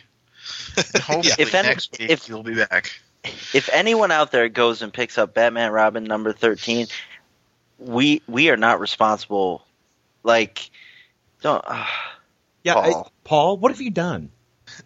[0.77, 2.93] And hopefully If any- next week if- he'll be back.
[3.53, 6.87] If anyone out there goes and picks up Batman Robin number 13,
[7.79, 9.63] we we are not responsible.
[10.23, 10.71] Like,
[11.43, 11.63] don't.
[11.67, 11.85] Uh,
[12.65, 13.13] Yeah, I- Paul.
[13.25, 14.31] Paul, what have you done?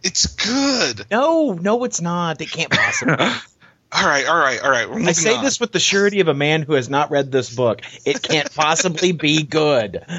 [0.02, 1.06] It's good.
[1.10, 2.40] No, no, it's not.
[2.40, 3.14] It can't possibly.
[3.94, 4.90] All right, all right, all right.
[4.90, 5.44] We're I say on.
[5.44, 7.82] this with the surety of a man who has not read this book.
[8.04, 10.04] It can't possibly be good.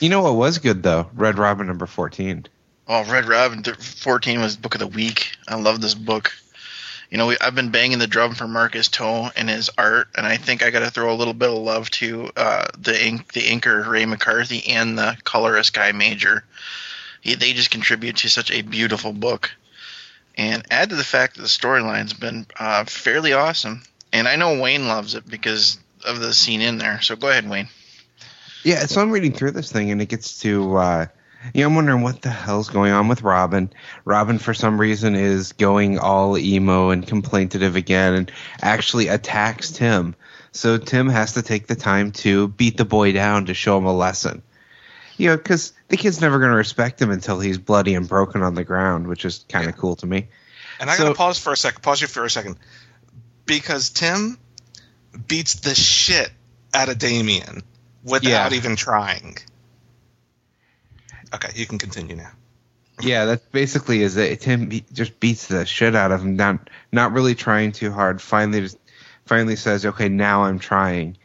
[0.00, 1.10] You know what was good though?
[1.12, 2.46] Red Robin number fourteen.
[2.86, 5.32] Oh, Red Robin th- 14 was book of the week.
[5.48, 6.32] I love this book.
[7.10, 10.24] You know, we, I've been banging the drum for Marcus To and his art, and
[10.24, 13.32] I think I got to throw a little bit of love to uh, the ink,
[13.32, 16.44] the inker Ray McCarthy and the colorist Guy Major.
[17.20, 19.50] He, they just contribute to such a beautiful book,
[20.38, 23.82] and add to the fact that the storyline's been uh, fairly awesome.
[24.12, 27.02] And I know Wayne loves it because of the scene in there.
[27.02, 27.68] So go ahead, Wayne.
[28.64, 31.06] Yeah, so I'm reading through this thing and it gets to uh
[31.54, 33.70] you know, I'm wondering what the hell's going on with Robin.
[34.04, 40.16] Robin for some reason is going all emo and complaintative again and actually attacks Tim.
[40.50, 43.84] So Tim has to take the time to beat the boy down to show him
[43.84, 44.42] a lesson.
[45.18, 48.42] You know, because the kid's never going to respect him until he's bloody and broken
[48.42, 50.28] on the ground, which is kind of cool to me.
[50.80, 51.82] And I So- gotta pause for a second.
[51.82, 52.56] Pause you for a second,
[53.44, 54.38] because Tim
[55.26, 56.30] beats the shit
[56.72, 57.62] out of Damian
[58.04, 58.56] without Yeah.
[58.56, 59.36] even trying.
[61.34, 62.30] Okay, you can continue now.
[63.00, 64.40] Yeah, that basically is it.
[64.40, 68.20] Tim be- just beats the shit out of him, not not really trying too hard.
[68.22, 68.78] Finally, just,
[69.26, 71.16] finally says, "Okay, now I'm trying."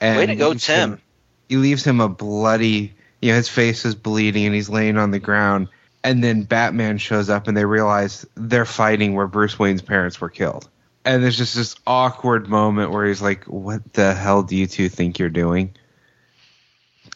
[0.00, 0.92] And Way to go, Tim.
[0.94, 1.00] him-
[1.48, 5.10] he leaves him a bloody, you know, his face is bleeding and he's laying on
[5.10, 5.68] the ground.
[6.02, 10.28] And then Batman shows up and they realize they're fighting where Bruce Wayne's parents were
[10.28, 10.68] killed.
[11.06, 14.90] And there's just this awkward moment where he's like, "What the hell do you two
[14.90, 15.74] think you're doing?"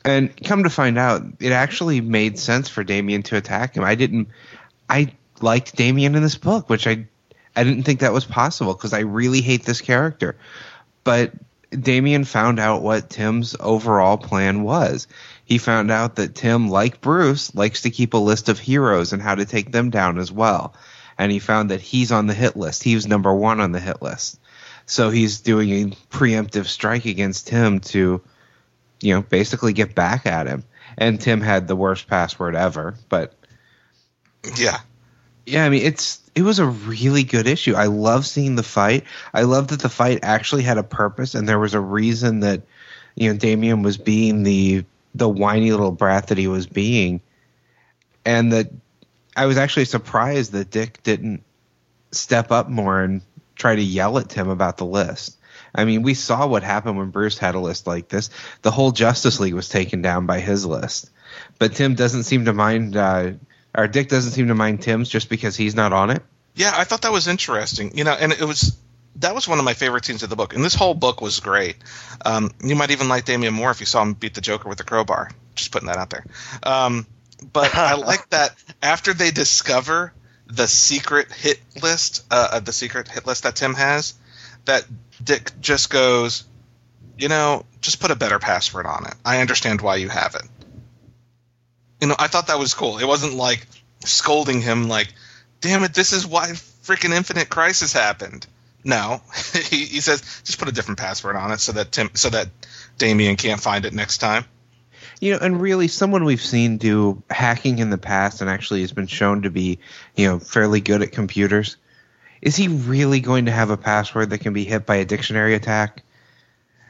[0.02, 3.84] And come to find out, it actually made sense for Damian to attack him.
[3.84, 4.28] I didn't.
[4.88, 7.04] I liked Damian in this book, which I
[7.54, 10.36] I didn't think that was possible because I really hate this character.
[11.04, 11.32] But
[11.70, 15.06] Damian found out what Tim's overall plan was.
[15.48, 19.22] He found out that Tim, like Bruce, likes to keep a list of heroes and
[19.22, 20.74] how to take them down as well.
[21.16, 22.82] And he found that he's on the hit list.
[22.82, 24.38] He was number one on the hit list.
[24.84, 28.20] So he's doing a preemptive strike against Tim to,
[29.00, 30.64] you know, basically get back at him.
[30.98, 33.32] And Tim had the worst password ever, but
[34.56, 34.78] Yeah.
[35.46, 37.74] yeah, I mean it's it was a really good issue.
[37.74, 39.04] I love seeing the fight.
[39.32, 42.62] I love that the fight actually had a purpose and there was a reason that
[43.14, 44.84] you know Damian was being the
[45.18, 47.20] the whiny little brat that he was being.
[48.24, 48.70] And that
[49.36, 51.42] I was actually surprised that Dick didn't
[52.12, 53.22] step up more and
[53.54, 55.36] try to yell at Tim about the list.
[55.74, 58.30] I mean, we saw what happened when Bruce had a list like this.
[58.62, 61.10] The whole Justice League was taken down by his list.
[61.58, 63.32] But Tim doesn't seem to mind uh,
[63.76, 66.22] or Dick doesn't seem to mind Tim's just because he's not on it.
[66.54, 67.96] Yeah, I thought that was interesting.
[67.96, 68.76] You know, and it was
[69.18, 71.40] that was one of my favorite scenes of the book, and this whole book was
[71.40, 71.76] great.
[72.24, 74.80] Um, you might even like Damian more if you saw him beat the Joker with
[74.80, 75.30] a crowbar.
[75.54, 76.24] Just putting that out there.
[76.62, 77.06] Um,
[77.52, 80.12] but I like that after they discover
[80.46, 84.14] the secret hit list, uh, uh, the secret hit list that Tim has,
[84.64, 84.84] that
[85.22, 86.44] Dick just goes,
[87.16, 89.14] you know, just put a better password on it.
[89.24, 90.42] I understand why you have it.
[92.00, 92.98] You know, I thought that was cool.
[92.98, 93.66] It wasn't like
[94.04, 95.12] scolding him like,
[95.60, 98.46] damn it, this is why freaking Infinite Crisis happened.
[98.88, 99.20] No,
[99.68, 102.48] he, he says just put a different password on it so that Tim, so that
[102.96, 104.46] Damian can't find it next time.
[105.20, 108.92] You know, and really, someone we've seen do hacking in the past and actually has
[108.92, 109.80] been shown to be,
[110.16, 111.76] you know, fairly good at computers.
[112.40, 115.54] Is he really going to have a password that can be hit by a dictionary
[115.54, 116.02] attack?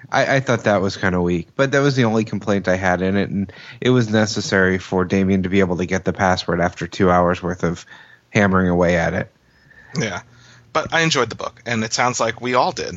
[0.09, 2.77] I, I thought that was kind of weak, but that was the only complaint I
[2.77, 6.13] had in it, and it was necessary for Damian to be able to get the
[6.13, 7.85] password after two hours worth of
[8.31, 9.33] hammering away at it.
[9.99, 10.23] Yeah,
[10.73, 12.95] but I enjoyed the book, and it sounds like we all did.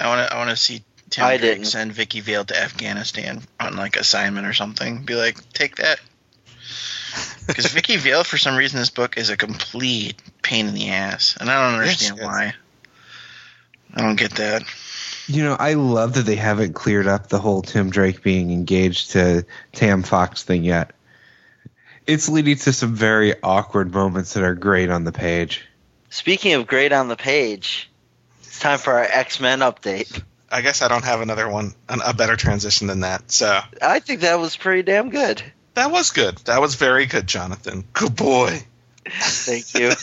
[0.00, 0.34] I want to.
[0.34, 1.66] I want to see Tim I Drake didn't.
[1.66, 5.04] send Vicky Vale to Afghanistan on like assignment or something.
[5.04, 6.00] Be like, take that.
[7.46, 11.34] Because Vicky Vale, for some reason, this book is a complete pain in the ass,
[11.40, 12.26] and I don't understand yes.
[12.26, 12.54] why.
[13.94, 14.64] I don't get that.
[15.28, 19.12] You know, I love that they haven't cleared up the whole Tim Drake being engaged
[19.12, 20.92] to Tam Fox thing yet.
[22.06, 25.67] It's leading to some very awkward moments that are great on the page.
[26.10, 27.90] Speaking of great on the page,
[28.42, 30.22] it's time for our X Men update.
[30.50, 33.30] I guess I don't have another one, an, a better transition than that.
[33.30, 35.42] So I think that was pretty damn good.
[35.74, 36.38] that was good.
[36.46, 37.84] That was very good, Jonathan.
[37.92, 38.62] Good boy.
[39.06, 39.92] Thank you.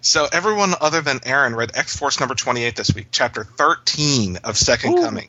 [0.00, 4.56] So everyone other than Aaron read X Force number twenty-eight this week, chapter thirteen of
[4.56, 5.02] Second Ooh.
[5.02, 5.28] Coming.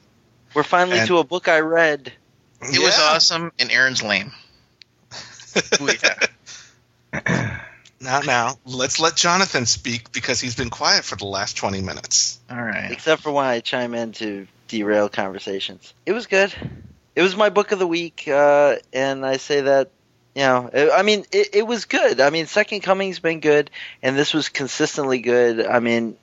[0.54, 2.14] We're finally And- to a book I read.
[2.62, 4.32] It was awesome, and Aaron's lame.
[5.82, 5.90] Ooh,
[7.14, 7.60] yeah.
[8.00, 12.40] Now, now, let's let Jonathan speak because he's been quiet for the last 20 minutes.
[12.50, 12.92] All right.
[12.92, 15.94] except for when I chime in to derail conversations.
[16.06, 16.54] It was good.
[17.16, 19.92] It was my book of the week, uh, and I say that,
[20.36, 22.20] you know, it, I mean, it, it was good.
[22.20, 23.72] I mean, Second Coming's been good,
[24.04, 25.66] and this was consistently good.
[25.66, 26.18] I mean,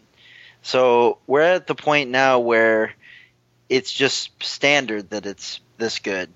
[0.61, 2.93] so we're at the point now where
[3.71, 6.31] it's just standard that it's this good.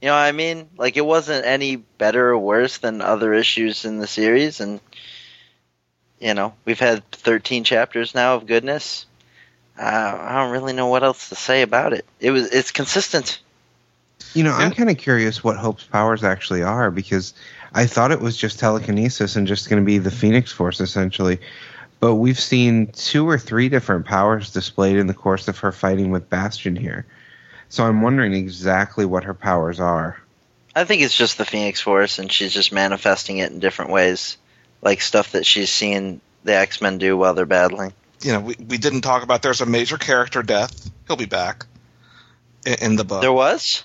[0.00, 0.68] You know what I mean?
[0.76, 4.80] Like, it wasn't any better or worse than other issues in the series, and,
[6.18, 9.06] you know, we've had 13 chapters now of goodness.
[9.78, 12.04] Uh, I don't really know what else to say about it.
[12.20, 13.40] It was it's consistent.
[14.34, 17.32] You know, I'm kind of curious what Hope's powers actually are because
[17.72, 21.40] I thought it was just telekinesis and just going to be the Phoenix Force essentially.
[21.98, 26.10] But we've seen two or three different powers displayed in the course of her fighting
[26.10, 27.06] with Bastion here.
[27.70, 30.20] So I'm wondering exactly what her powers are.
[30.74, 34.36] I think it's just the Phoenix Force, and she's just manifesting it in different ways,
[34.82, 37.92] like stuff that she's seen the X Men do while they're battling.
[38.22, 40.90] You know, we, we didn't talk about there's a major character death.
[41.06, 41.66] He'll be back
[42.66, 43.22] in, in the book.
[43.22, 43.84] There was.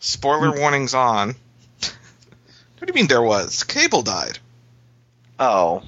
[0.00, 1.28] Spoiler warnings on.
[1.80, 3.64] what do you mean there was?
[3.64, 4.38] Cable died.
[5.40, 5.82] Oh,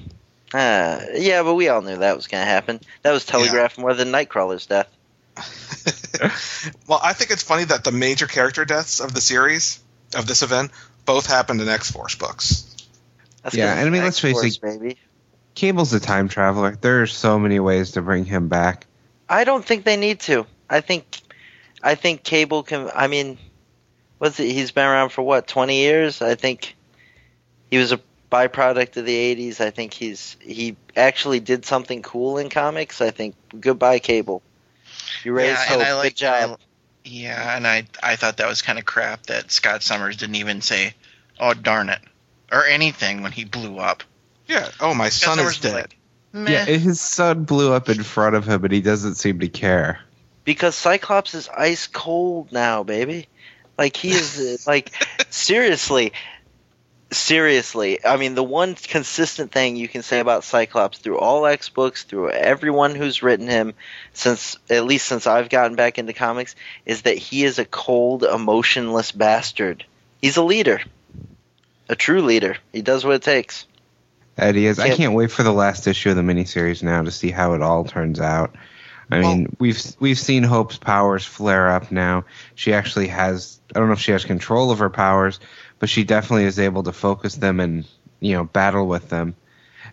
[0.53, 2.79] uh, yeah, but we all knew that was going to happen.
[3.03, 4.89] That was telegraphed more than Nightcrawler's death.
[6.87, 9.79] Well, I think it's funny that the major character deaths of the series,
[10.15, 10.71] of this event,
[11.05, 12.63] both happened in X Force books.
[13.43, 14.97] That's Yeah, 'cause and I mean, it's let's face it- baby.
[15.55, 16.77] Cable's a time traveler.
[16.79, 18.85] There are so many ways to bring him back.
[19.27, 20.45] I don't think they need to.
[20.69, 21.19] I think,
[21.81, 22.91] I think Cable can.
[22.93, 23.37] I mean,
[24.19, 24.51] what's it?
[24.51, 26.21] He's been around for what twenty years?
[26.21, 26.75] I think
[27.71, 27.99] he was a
[28.31, 29.59] byproduct of the '80s.
[29.59, 33.01] I think he's he actually did something cool in comics.
[33.01, 34.41] I think goodbye Cable.
[35.23, 35.73] You raised Yeah, hope.
[35.79, 36.59] and I like Good job.
[37.03, 40.61] Yeah, and I I thought that was kind of crap that Scott Summers didn't even
[40.61, 40.93] say,
[41.39, 41.99] "Oh darn it,"
[42.51, 44.03] or anything when he blew up.
[44.45, 44.69] Yeah.
[44.79, 45.93] Oh, my Scott son Summers is was dead.
[46.33, 49.47] like, Yeah, his son blew up in front of him, and he doesn't seem to
[49.47, 49.99] care.
[50.43, 53.27] Because Cyclops is ice cold now, baby.
[53.77, 54.91] Like he is like
[55.29, 56.11] seriously,
[57.11, 58.03] seriously.
[58.05, 62.03] I mean, the one consistent thing you can say about Cyclops through all X books,
[62.03, 63.73] through everyone who's written him
[64.13, 66.55] since at least since I've gotten back into comics,
[66.85, 69.85] is that he is a cold, emotionless bastard.
[70.21, 70.81] He's a leader,
[71.89, 72.57] a true leader.
[72.73, 73.65] He does what it takes.
[74.35, 74.77] That he is.
[74.79, 77.61] I Can't- wait for the last issue of the miniseries now to see how it
[77.61, 78.55] all turns out.
[79.09, 82.25] I Well- mean, we've we've seen Hope's powers flare up now.
[82.55, 83.59] She actually has.
[83.75, 85.39] I don't know if she has control of her powers,
[85.79, 87.85] but she definitely is able to focus them and
[88.19, 89.35] you know battle with them.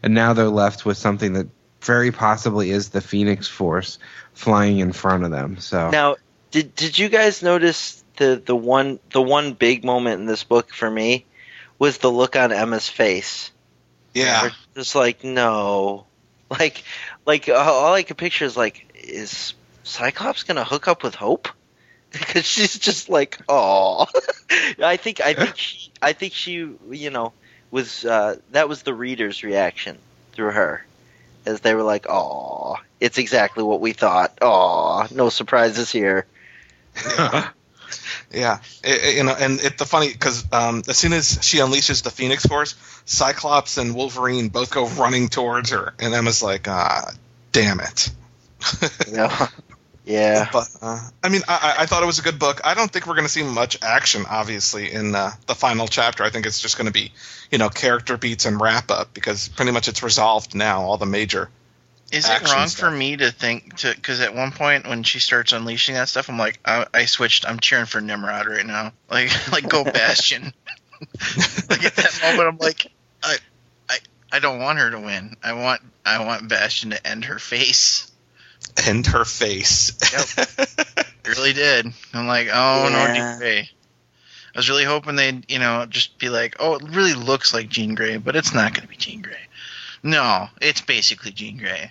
[0.03, 1.49] And now they're left with something that
[1.81, 3.99] very possibly is the Phoenix Force
[4.33, 5.59] flying in front of them.
[5.59, 6.17] So Now,
[6.51, 10.73] did did you guys notice the the one the one big moment in this book
[10.73, 11.25] for me
[11.79, 13.51] was the look on Emma's face.
[14.13, 14.43] Yeah.
[14.43, 16.07] Where Just like no,
[16.51, 16.85] like
[17.27, 21.49] like all I could picture is like is Cyclops gonna hook up with Hope?
[22.19, 24.07] Because she's just like oh,
[24.83, 27.33] I think I think she, I think she you know
[27.71, 29.99] was uh, that was the reader's reaction
[30.33, 30.85] through her.
[31.47, 34.39] As they were like oh it's exactly what we thought.
[34.41, 36.27] Oh no surprises here.
[38.33, 41.59] Yeah, It- it- you know, and it, the funny because um, as soon as she
[41.59, 46.67] unleashes the Phoenix Force, Cyclops and Wolverine both go running towards her, and Emma's like,
[46.67, 47.13] "Ah,
[47.53, 48.11] damn it."
[49.07, 49.31] you know?
[50.05, 52.61] Yeah But uh, I mean, I, I I thought it was a good book.
[52.65, 56.25] I don't think we're going to see much action, obviously, in uh, the final chapter.
[56.25, 57.13] I think it's just going to be,
[57.51, 60.83] you know, character beats and wrap up because pretty much it's resolved now.
[60.83, 61.49] All the major.
[62.13, 62.91] Is it wrong stuff.
[62.91, 66.29] for me to think to because at one point when she starts unleashing that stuff,
[66.29, 67.49] I'm like, I, I switched.
[67.49, 68.93] I'm cheering for Nimrod right now.
[69.11, 70.53] Like, like go Bastion.
[71.01, 72.91] like at that moment, I'm like,
[73.23, 73.37] I,
[73.89, 73.99] I,
[74.33, 75.37] I don't want her to win.
[75.43, 78.11] I want, I want Bastion to end her face.
[78.87, 79.93] End her face.
[80.97, 81.87] I really did.
[82.13, 83.07] I'm like, oh Yeah.
[83.09, 83.69] no, Jean Grey.
[84.55, 87.69] I was really hoping they'd, you know, just be like, oh, it really looks like
[87.69, 89.37] Jean Grey, but it's not going to be Jean Grey.
[90.03, 91.91] No, it's basically Jean Grey.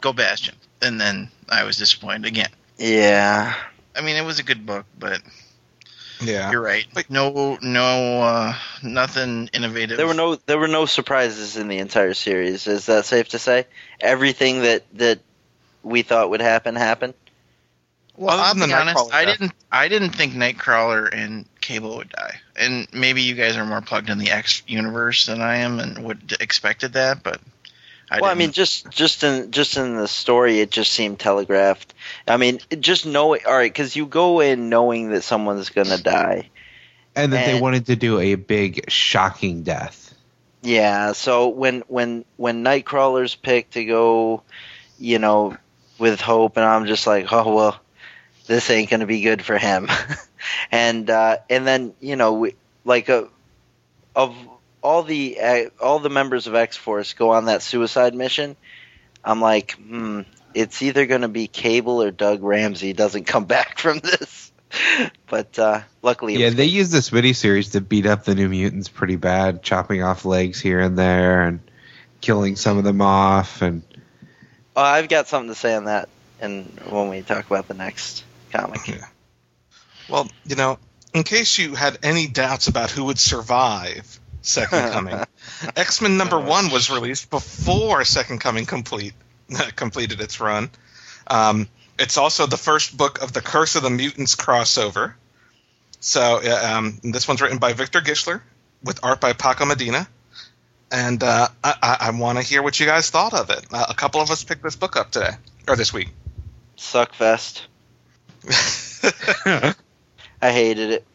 [0.00, 0.54] Go Bastion.
[0.82, 2.50] And then I was disappointed again.
[2.78, 3.54] yeah
[3.94, 5.22] I mean, it was a good book, but
[6.20, 6.50] yeah.
[6.50, 6.86] you're right.
[6.92, 9.96] But- no, no, uh, nothing innovative.
[9.96, 13.38] there were no there were no surprises in the entire series is that safe to
[13.38, 13.66] say
[14.00, 15.20] everything that that
[15.86, 17.14] we thought would happen happened
[18.16, 19.06] Well, Other I'll be the honest.
[19.12, 19.38] I death.
[19.38, 19.52] didn't.
[19.70, 22.40] I didn't think Nightcrawler and Cable would die.
[22.56, 26.04] And maybe you guys are more plugged in the X universe than I am, and
[26.04, 27.22] would expected that.
[27.22, 27.40] But
[28.10, 28.38] I well, I didn't.
[28.38, 31.94] mean, just just in just in the story, it just seemed telegraphed.
[32.26, 35.98] I mean, it just knowing, all right, because you go in knowing that someone's gonna
[35.98, 36.50] die.
[37.16, 40.14] and that they wanted to do a big shocking death.
[40.62, 44.42] Yeah, so when when when Nightcrawler's picked to go,
[44.98, 45.56] you know,
[45.98, 47.80] with Hope, and I'm just like, oh well,
[48.46, 49.88] this ain't gonna be good for him.
[50.70, 53.24] and uh, and then you know, we, like uh
[54.14, 54.34] of
[54.82, 58.56] all the uh, all the members of X Force go on that suicide mission.
[59.24, 60.22] I'm like, hmm,
[60.54, 64.52] it's either gonna be Cable or Doug Ramsey doesn't come back from this.
[65.28, 68.88] but uh, luckily, Yeah, they used this mini series to beat up the New Mutants
[68.88, 71.60] pretty bad, chopping off legs here and there and
[72.20, 73.62] killing some of them off.
[73.62, 73.82] And
[74.76, 76.08] Uh, I've got something to say on that,
[76.40, 78.80] and when we talk about the next comic.
[80.08, 80.78] Well, you know,
[81.14, 85.18] in case you had any doubts about who would survive Second Coming,
[85.74, 89.14] X Men number one was released before Second Coming complete
[89.76, 90.70] completed its run.
[91.26, 91.68] Um,
[91.98, 95.14] it's also the first book of the Curse of the Mutants crossover.
[95.98, 98.42] So uh, um, this one's written by Victor Gischler
[98.84, 100.06] with art by Paco Medina.
[100.90, 103.66] And uh, I, I, I want to hear what you guys thought of it.
[103.72, 105.32] Uh, a couple of us picked this book up today
[105.68, 106.10] or this week.
[106.76, 107.62] Suckfest.
[110.42, 111.06] I hated it.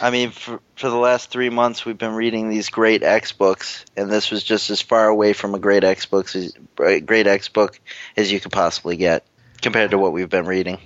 [0.00, 3.84] I mean, for for the last three months, we've been reading these great X books,
[3.96, 7.48] and this was just as far away from a great X books as great X
[7.48, 7.78] book
[8.16, 9.24] as you could possibly get
[9.62, 10.78] compared to what we've been reading.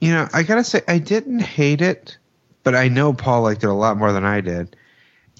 [0.00, 2.18] you know, I gotta say, I didn't hate it,
[2.64, 4.76] but I know Paul liked it a lot more than I did.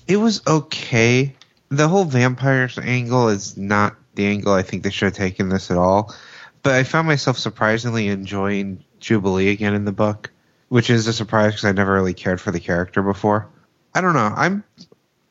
[0.07, 1.35] It was okay.
[1.69, 5.71] The whole vampires angle is not the angle I think they should have taken this
[5.71, 6.15] at all.
[6.63, 10.31] But I found myself surprisingly enjoying Jubilee again in the book,
[10.69, 13.49] which is a surprise because I never really cared for the character before.
[13.95, 14.33] I don't know.
[14.35, 14.65] I'm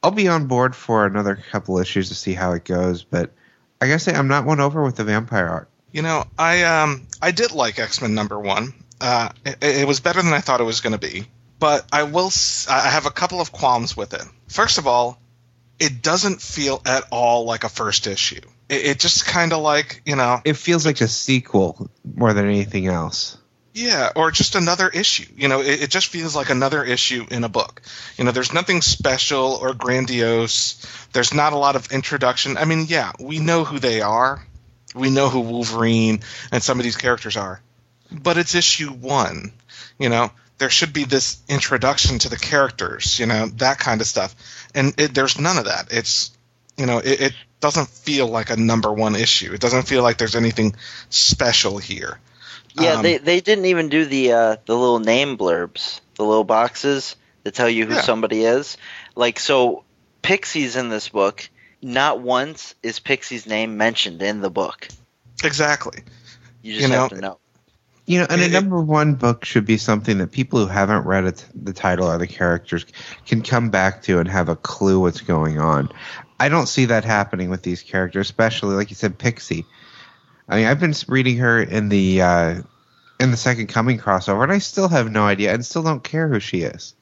[0.01, 3.31] I'll be on board for another couple issues to see how it goes, but
[3.81, 5.69] I say I'm not won over with the vampire art.
[5.91, 8.73] You know, I um I did like X Men number one.
[9.01, 11.25] Uh, it, it was better than I thought it was going to be,
[11.59, 12.27] but I will.
[12.27, 14.23] s- I have a couple of qualms with it.
[14.47, 15.19] First of all,
[15.79, 18.41] it doesn't feel at all like a first issue.
[18.69, 22.45] It, it just kind of like you know, It feels like a sequel more than
[22.45, 23.37] anything else.
[23.73, 25.25] Yeah, or just another issue.
[25.35, 27.81] You know, it, it, just feels like another issue in a book.
[28.17, 30.75] You know, there's nothing special or grandiose.
[31.11, 32.55] There's not a lot of introduction.
[32.55, 34.41] I mean, yeah, we know who they are.
[34.95, 36.21] We know who Wolverine
[36.53, 37.61] and some of these characters are.
[38.09, 39.51] But it's issue one.
[39.99, 44.07] You know, there should be this introduction to the characters, you know, that kind of
[44.07, 44.35] stuff.
[44.75, 45.87] And it, there's none of that.
[45.91, 46.37] It's,
[46.77, 49.53] you know, it, it doesn't feel like a number one issue.
[49.53, 50.75] It doesn't feel like there's anything
[51.09, 52.19] special here.
[52.79, 56.43] Yeah, um, they they didn't even do the uh, the little name blurbs, the little
[56.43, 58.01] boxes that tell you who yeah.
[58.01, 58.77] somebody is.
[59.15, 59.83] Like so,
[60.21, 61.49] Pixie's in this book.
[61.81, 64.89] Not once is Pixie's name mentioned in the book.
[65.43, 66.03] Exactly.
[66.61, 67.39] You just you have to know.
[68.07, 71.25] You know, and a number one book should be something that people who haven't read
[71.25, 72.85] it, the title or the characters
[73.25, 75.89] can come back to and have a clue what's going on.
[76.39, 79.65] I don't see that happening with these characters, especially like you said, Pixie.
[80.47, 82.61] I mean, I've been reading her in the uh,
[83.19, 86.27] in the Second Coming crossover, and I still have no idea, and still don't care
[86.27, 86.93] who she is.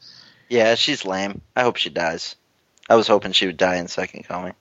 [0.48, 1.42] Yeah, she's lame.
[1.56, 2.36] I hope she dies.
[2.90, 4.54] I was hoping she would die in Second Coming.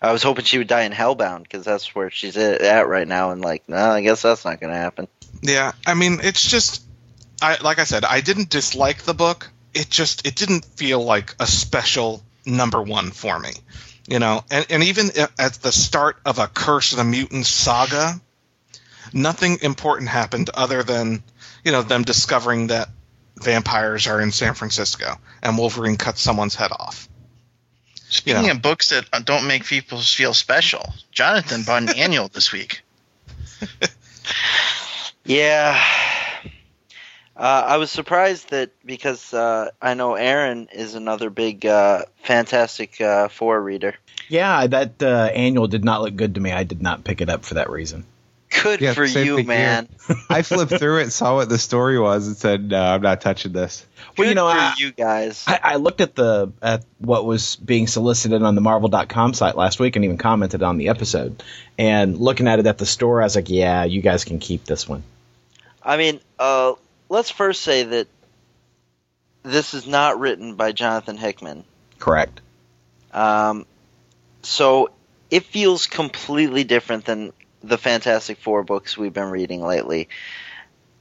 [0.00, 3.30] I was hoping she would die in Hellbound because that's where she's at right now,
[3.30, 5.08] and like, no, I guess that's not going to happen.
[5.42, 6.82] Yeah, I mean, it's just,
[7.40, 9.50] I like I said, I didn't dislike the book.
[9.74, 13.50] It just, it didn't feel like a special number one for me
[14.06, 18.20] you know and, and even at the start of a curse of the mutants saga
[19.12, 21.22] nothing important happened other than
[21.64, 22.88] you know them discovering that
[23.36, 27.08] vampires are in san francisco and wolverine cuts someone's head off
[28.16, 28.54] speaking you know.
[28.54, 32.82] of books that don't make people feel special jonathan bought an annual this week
[35.24, 35.80] yeah
[37.36, 42.98] uh, I was surprised that because uh, I know Aaron is another big uh, Fantastic
[42.98, 43.94] uh, Four reader.
[44.28, 46.50] Yeah, that uh, annual did not look good to me.
[46.50, 48.06] I did not pick it up for that reason.
[48.48, 49.88] Good yeah, for you, man.
[50.30, 53.52] I flipped through it, saw what the story was, and said, "No, I'm not touching
[53.52, 53.84] this."
[54.14, 55.44] Good well, you know, I, you guys.
[55.46, 59.80] I, I, looked at the at what was being solicited on the Marvel.com site last
[59.80, 61.42] week, and even commented on the episode.
[61.76, 64.64] And looking at it at the store, I was like, "Yeah, you guys can keep
[64.64, 65.02] this one."
[65.82, 66.74] I mean, uh,
[67.08, 68.06] let's first say that
[69.42, 71.64] this is not written by Jonathan Hickman.
[71.98, 72.40] Correct.
[73.12, 73.66] Um,
[74.42, 74.90] so
[75.30, 77.32] it feels completely different than
[77.68, 80.08] the Fantastic Four books we've been reading lately.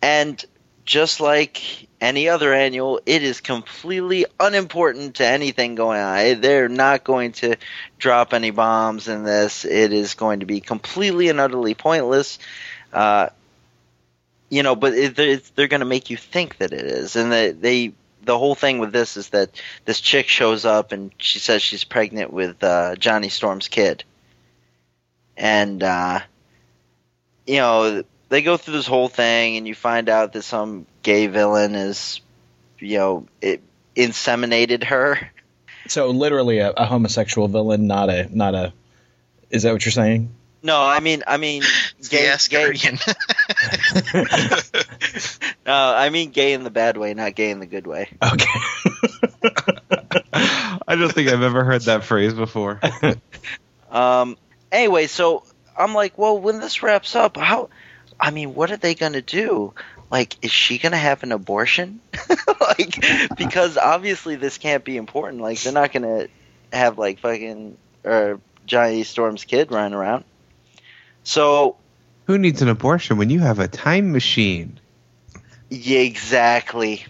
[0.02, 0.44] And
[0.86, 6.42] just like any other annual, it is completely unimportant to anything going on.
[6.42, 7.56] They're not going to
[7.98, 9.66] drop any bombs in this.
[9.66, 12.38] It is going to be completely and utterly pointless.
[12.94, 13.30] Uh,
[14.50, 17.32] you know, but it, they're, they're going to make you think that it is, and
[17.32, 17.94] they, they
[18.24, 19.50] the whole thing with this is that
[19.86, 24.04] this chick shows up and she says she's pregnant with uh, Johnny Storm's kid,
[25.36, 26.20] and uh,
[27.46, 31.28] you know they go through this whole thing, and you find out that some gay
[31.28, 32.22] villain is,
[32.80, 33.62] you know, it
[33.96, 35.32] inseminated her.
[35.88, 38.74] So literally a, a homosexual villain, not a not a.
[39.50, 40.34] Is that what you're saying?
[40.64, 41.62] No, I mean, I mean,
[42.10, 42.24] gay.
[42.24, 42.74] Yes, gay.
[45.66, 48.10] no, I mean gay in the bad way, not gay in the good way.
[48.24, 48.60] Okay.
[50.88, 52.82] I don't think I've ever heard that phrase before.
[53.92, 54.38] um.
[54.72, 55.44] Anyway, so
[55.78, 57.70] I'm like, well, when this wraps up, how?
[58.20, 59.74] I mean, what are they gonna do?
[60.10, 62.00] Like, is she gonna have an abortion?
[62.62, 63.04] like,
[63.38, 65.42] because obviously this can't be important.
[65.42, 66.28] Like, they're not gonna
[66.72, 70.24] have like fucking uh, or Johnny Storm's kid running around.
[71.24, 71.78] So,
[72.26, 74.80] who needs an abortion when you have a time machine?
[75.70, 77.06] Yeah, exactly.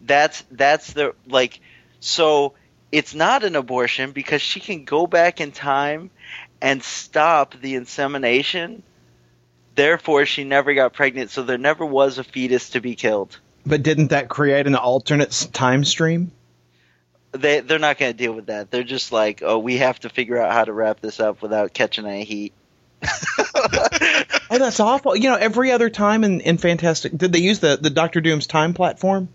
[0.00, 1.60] That's that's the like.
[2.00, 2.54] So
[2.90, 6.10] it's not an abortion because she can go back in time
[6.60, 8.82] and stop the insemination.
[9.74, 13.38] Therefore, she never got pregnant, so there never was a fetus to be killed.
[13.64, 16.32] But didn't that create an alternate time stream?
[17.32, 18.70] They they're not going to deal with that.
[18.70, 21.72] They're just like, oh, we have to figure out how to wrap this up without
[21.72, 22.52] catching any heat.
[23.38, 25.16] oh, that's awful.
[25.16, 28.46] You know, every other time in, in Fantastic, did they use the, the Doctor Doom's
[28.46, 29.28] time platform?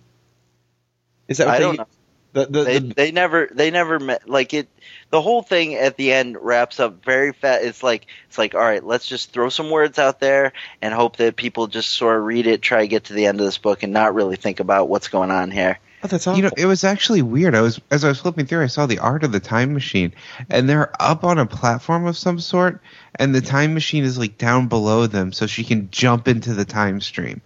[1.27, 1.87] Is that what I they, don't know.
[2.35, 4.67] The, the, they, the, they never they never met like it
[5.09, 8.59] the whole thing at the end wraps up very fast it's like it's like all
[8.59, 12.25] right let's just throw some words out there and hope that people just sort of
[12.25, 14.59] read it try to get to the end of this book and not really think
[14.59, 16.37] about what's going on here Oh, that's awful.
[16.37, 17.55] You know, it was actually weird.
[17.55, 20.13] I was as I was flipping through, I saw the art of the time machine,
[20.51, 22.79] and they're up on a platform of some sort,
[23.15, 26.65] and the time machine is like down below them, so she can jump into the
[26.65, 27.41] time stream.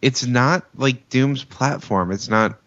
[0.00, 2.12] It's not like Doom's platform.
[2.12, 2.60] It's not.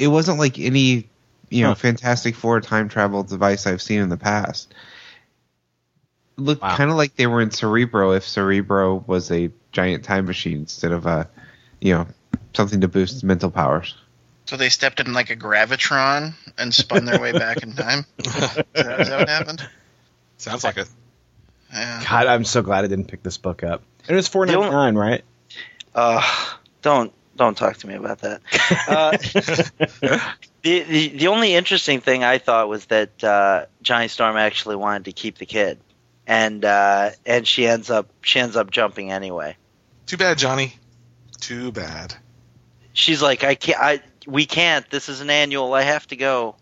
[0.00, 1.08] It wasn't like any,
[1.48, 1.74] you know, huh.
[1.76, 4.74] Fantastic Four time travel device I've seen in the past.
[6.36, 6.76] Looked wow.
[6.76, 10.90] kind of like they were in Cerebro if Cerebro was a giant time machine instead
[10.90, 11.28] of a
[11.80, 12.06] you know,
[12.54, 13.94] something to boost mental powers.
[14.46, 18.04] So they stepped in like a gravitron and spun their way back in time.
[18.24, 19.68] Is that, is that what happened?
[20.38, 20.88] Sounds like it.
[21.72, 22.02] Yeah.
[22.08, 23.82] God, I'm so glad I didn't pick this book up.
[24.08, 25.22] And it was four ninety nine, right?
[25.94, 26.22] Uh,
[26.82, 28.42] don't don't talk to me about that.
[28.86, 29.10] Uh,
[30.62, 35.06] the, the the only interesting thing I thought was that uh, Johnny Storm actually wanted
[35.06, 35.78] to keep the kid,
[36.26, 39.56] and uh, and she ends up she ends up jumping anyway.
[40.04, 40.74] Too bad, Johnny.
[41.40, 42.14] Too bad.
[42.92, 43.80] She's like, I can't.
[43.80, 44.88] I we can't.
[44.90, 45.72] This is an annual.
[45.72, 46.56] I have to go.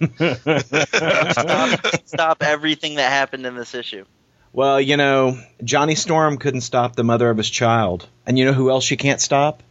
[0.18, 4.04] Stop, stop everything that happened in this issue.
[4.52, 8.52] Well, you know, Johnny Storm couldn't stop the mother of his child, and you know
[8.52, 9.62] who else she can't stop?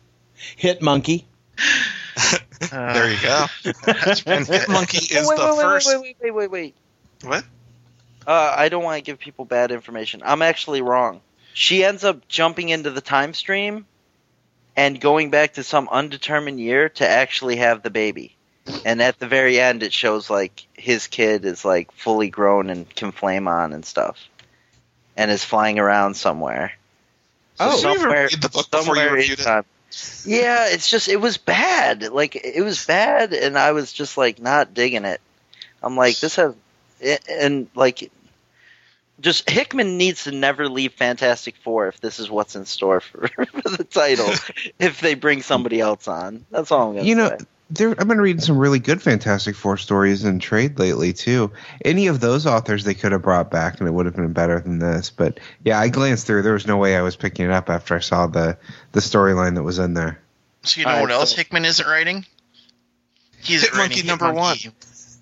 [0.55, 1.25] Hit Monkey.
[1.57, 2.37] Uh,
[2.71, 3.45] There you go.
[3.85, 4.19] That's
[4.49, 5.87] Hit Monkey is wait, the wait, wait, first.
[5.87, 6.75] wait, wait, wait, wait, wait.
[7.23, 7.43] What?
[8.25, 10.21] Uh, I don't want to give people bad information.
[10.23, 11.21] I'm actually wrong.
[11.53, 13.85] She ends up jumping into the time stream
[14.75, 18.35] and going back to some undetermined year to actually have the baby.
[18.85, 22.89] And at the very end, it shows like his kid is like fully grown and
[22.95, 24.17] can flame on and stuff,
[25.17, 26.71] and is flying around somewhere.
[27.55, 29.43] So Oh, so you somewhere, the book before you reviewed it?
[29.43, 29.65] time.
[30.25, 32.09] Yeah, it's just it was bad.
[32.11, 35.21] Like it was bad, and I was just like not digging it.
[35.81, 36.55] I'm like this has,
[37.29, 38.11] and like,
[39.19, 43.27] just Hickman needs to never leave Fantastic Four if this is what's in store for,
[43.27, 44.29] for the title.
[44.79, 47.45] if they bring somebody else on, that's all I'm gonna You know, say.
[47.73, 51.51] There, I've been reading some really good Fantastic Four stories in trade lately too.
[51.83, 54.59] Any of those authors they could have brought back, and it would have been better
[54.59, 55.09] than this.
[55.09, 56.43] But yeah, I glanced through.
[56.43, 58.57] There was no way I was picking it up after I saw the
[58.91, 60.19] the storyline that was in there.
[60.63, 62.25] So you know All what else so- Hickman isn't writing?
[63.41, 64.71] He's Hit writing Monkey Hit number Monkey.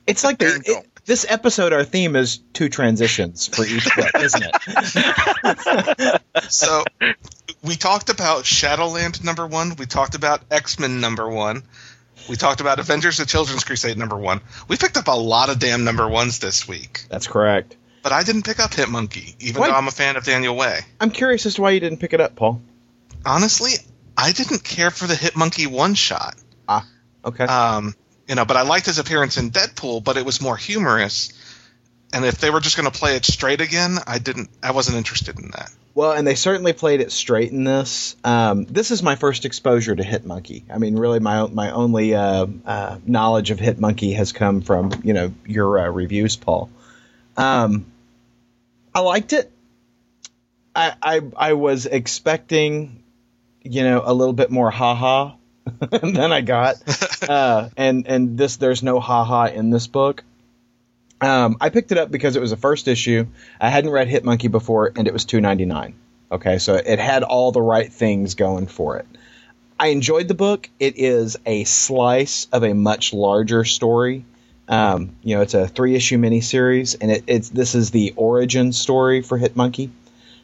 [0.06, 0.80] It's like There the, you go.
[0.82, 1.74] it, this episode.
[1.74, 6.22] Our theme is two transitions for each book, isn't it?
[6.50, 6.84] So
[7.64, 9.76] we talked about Shadowland number one.
[9.78, 11.64] We talked about X Men number one.
[12.30, 14.42] We talked about Avengers: The Children's Crusade number one.
[14.68, 17.76] We picked up a lot of damn number ones this week, That's correct.
[18.04, 19.68] but I didn't pick up Hit Monkey, even What?
[19.70, 20.80] though I'm a fan of Daniel Way.
[21.00, 22.62] I'm curious as to why you didn't pick it up, Paul.
[23.26, 23.74] Honestly,
[24.18, 26.36] I didn't care for the Hit Monkey one shot.
[26.68, 26.88] Ah,
[27.24, 27.44] Okay.
[27.44, 27.96] Um,
[28.28, 31.34] you know, but I liked his appearance in Deadpool, but it was more humorous.
[32.14, 34.50] And if they were just going to play it straight again, I didn't.
[34.62, 35.72] I wasn't interested in that.
[35.94, 38.16] Well, and they certainly played it straight in this.
[38.24, 40.64] Um, this is my first exposure to Hitmonkey.
[40.70, 45.14] I mean, really, my my only uh, uh, knowledge of Hitmonkey has come from you
[45.14, 46.70] know your uh, reviews, Paul.
[47.38, 47.86] Um,
[48.94, 49.52] I liked it.
[50.76, 53.04] I, I I was expecting,
[53.64, 55.34] you know, a little bit more haha
[55.92, 56.76] than I got,
[57.30, 60.24] uh, and and this there's no haha in this book.
[61.22, 63.28] Um, I picked it up because it was a first issue.
[63.60, 65.94] I hadn't read Hitmonkey before, and it was two ninety nine.
[66.32, 69.06] Okay, so it had all the right things going for it.
[69.80, 70.70] I enjoyed the book.
[70.80, 74.26] It is a slice of a much larger story.
[74.68, 78.74] Um, you know, it's a three issue miniseries, and it, it's this is the origin
[78.74, 79.90] story for Hitmonkey.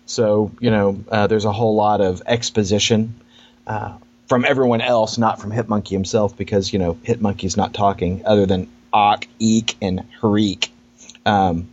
[0.06, 3.16] So you know, uh, there's a whole lot of exposition
[3.66, 3.98] uh,
[4.28, 8.70] from everyone else, not from Hitmonkey himself, because you know Hitmonkey's not talking other than
[8.98, 10.70] Ak, Eek, and Harik.
[11.26, 11.70] Um,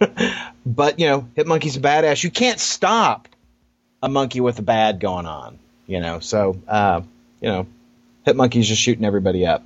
[0.66, 2.24] but you know, Hitmonkey's a badass.
[2.24, 3.28] You can't stop
[4.02, 5.58] a monkey with a bad going on.
[5.86, 7.02] You know, so uh,
[7.40, 7.66] you know,
[8.26, 9.64] Hitmonkey's just shooting everybody up.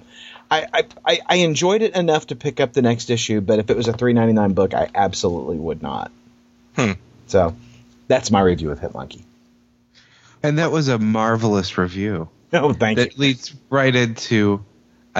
[0.51, 3.71] I, I- I I enjoyed it enough to pick up the next issue, but if
[3.71, 6.11] it was a three ninety nine book, I absolutely would not.
[6.77, 6.93] Hmm.
[7.29, 7.57] So
[8.09, 9.23] that's my review of Hitmonkey.
[10.43, 12.29] And that was a marvelous review.
[12.53, 13.05] Oh, thank you.
[13.05, 14.65] That leads right into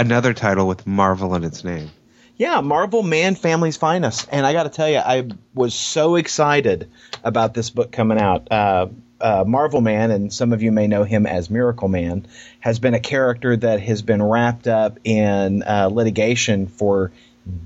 [0.01, 1.91] another title with Marvel in its name.
[2.37, 4.27] Yeah, Marvel Man Family's Finest.
[4.33, 6.91] And I got to tell you, I was so excited
[7.23, 8.51] about this book coming out.
[8.51, 8.89] Uh,
[9.21, 12.27] uh, Marvel Man, and some of you may know him as Miracle Man,
[12.61, 17.13] has been a character that has been wrapped up in uh, litigation for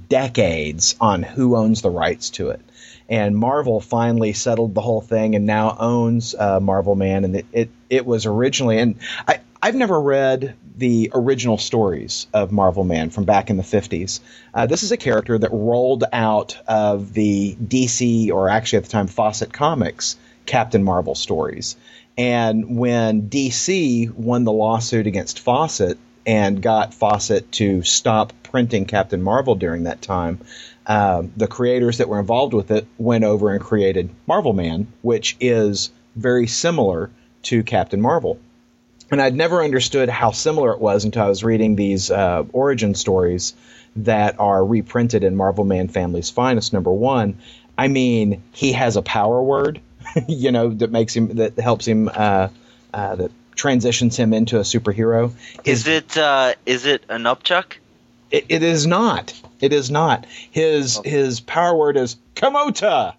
[0.09, 2.61] decades on who owns the rights to it.
[3.09, 7.25] And Marvel finally settled the whole thing and now owns uh, Marvel Man.
[7.25, 8.97] And it, it, it was originally, and
[9.29, 14.21] I, I've never read the original stories of Marvel Man from back in the 50s.
[14.53, 18.91] Uh, this is a character that rolled out of the DC, or actually at the
[18.91, 21.79] time, Fawcett Comics Captain Marvel stories.
[22.19, 25.97] And when DC won the lawsuit against Fawcett
[26.27, 30.41] and got Fawcett to stop printing Captain Marvel during that time,
[30.87, 35.39] uh, the creators that were involved with it went over and created Marvel Man, which
[35.41, 37.09] is very similar
[37.45, 38.39] to Captain Marvel
[39.15, 42.97] and I'd never understood how similar it was until I was reading these uh, origin
[42.97, 43.55] stories
[43.95, 47.39] that are reprinted in Marvel Man Family's Finest number one.
[47.79, 49.81] I mean, he has a power word,
[50.29, 52.49] you know, that makes him that helps him uh,
[52.93, 55.33] uh, that transitions him into a superhero.
[55.65, 57.75] Is it uh, is it an upchuck?
[58.33, 59.33] It, it is not.
[59.61, 60.27] It is not.
[60.51, 63.15] His his power word is Kimota.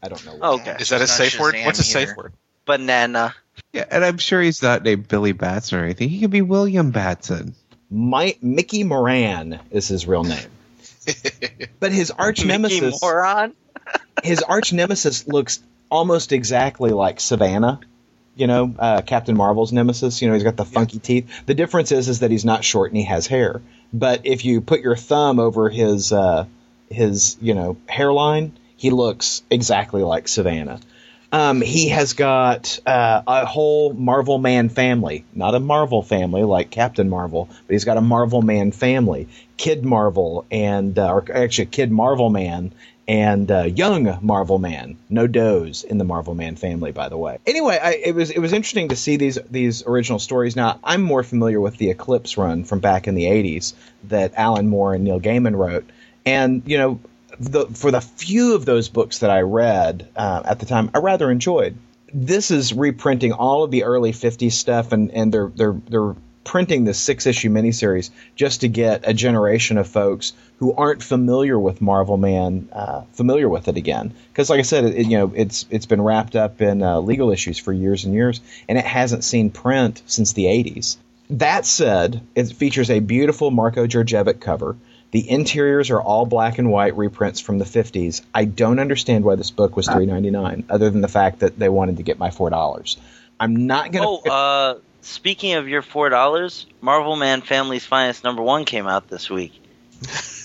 [0.00, 0.36] I don't know.
[0.36, 0.76] What Okay.
[0.78, 1.56] Is that a It's not safe word?
[1.64, 2.16] What's a safe either.
[2.16, 2.32] word?
[2.64, 3.34] Banana.
[3.72, 6.08] Yeah, and I'm sure he's not named Billy Batson or anything.
[6.08, 7.54] He could be William Batson.
[7.90, 10.48] My, Mickey Moran is his real name.
[11.80, 13.54] but his arch Mickey nemesis, moron.
[14.22, 15.60] his arch nemesis looks
[15.90, 17.80] almost exactly like Sivana.
[18.34, 20.22] You know, uh, Captain Marvel's nemesis.
[20.22, 21.44] You know, he's got the funky teeth.
[21.44, 23.60] The difference is, is that he's not short and he has hair.
[23.92, 26.46] But if you put your thumb over his, uh,
[26.88, 30.80] his, you know, hairline, he looks exactly like Sivana.
[31.32, 36.70] Um, he has got uh, a whole Marvel Man family, not a Marvel family like
[36.70, 41.66] Captain Marvel, but he's got a Marvel Man family, Kid Marvel, and uh, or actually
[41.66, 42.72] Kid Marvel Man
[43.08, 44.98] and uh, Young Marvel Man.
[45.08, 47.38] No does in the Marvel Man family, by the way.
[47.46, 50.54] Anyway, I, it was it was interesting to see these these original stories.
[50.54, 53.72] Now I'm more familiar with the Eclipse run from back in the '80s
[54.04, 55.88] that Alan Moore and Neil Gaiman wrote,
[56.26, 57.00] and you know
[57.38, 60.98] the, for the few of those books that I read uh, at the time, I
[60.98, 61.76] rather enjoyed.
[62.12, 66.14] This is reprinting all of the early '50s stuff, and, and they're they're they're
[66.44, 71.58] printing this six issue miniseries just to get a generation of folks who aren't familiar
[71.58, 74.12] with Marvel Man uh, familiar with it again.
[74.28, 77.30] Because, like I said, it, you know it's it's been wrapped up in uh, legal
[77.30, 80.96] issues for years and years, and it hasn't seen print since the '80s.
[81.30, 84.76] That said, it features a beautiful Marko Djurdjevic cover.
[85.12, 88.22] The interiors are all black and white reprints from the 50s.
[88.34, 91.98] I don't understand why this book was $3.99, other than the fact that they wanted
[91.98, 92.96] to get my $4.
[93.38, 94.30] I'm not going to.
[94.30, 99.08] Oh, uh, speaking of your four dollars, Marvel Man Family's Finest number one came out
[99.08, 99.52] this week.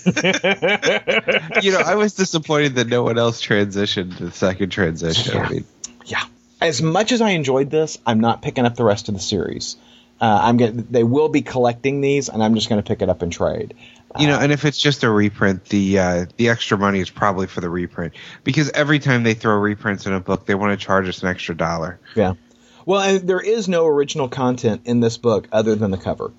[0.07, 5.37] You know, I was disappointed that no one else transitioned to the second transition.
[5.37, 5.65] I mean,
[6.05, 6.23] yeah.
[6.61, 9.75] As much as I enjoyed this, I'm not picking up the rest of the series.
[10.21, 13.09] Uh, I'm going they will be collecting these, and I'm just going to pick it
[13.09, 13.75] up and trade.
[14.19, 17.47] You know, and if it's just a reprint, the uh, the extra money is probably
[17.47, 18.13] for the reprint
[18.43, 21.29] because every time they throw reprints in a book, they want to charge us an
[21.29, 21.99] extra dollar.
[22.15, 22.33] Yeah.
[22.85, 26.31] Well, and there is no original content in this book other than the cover.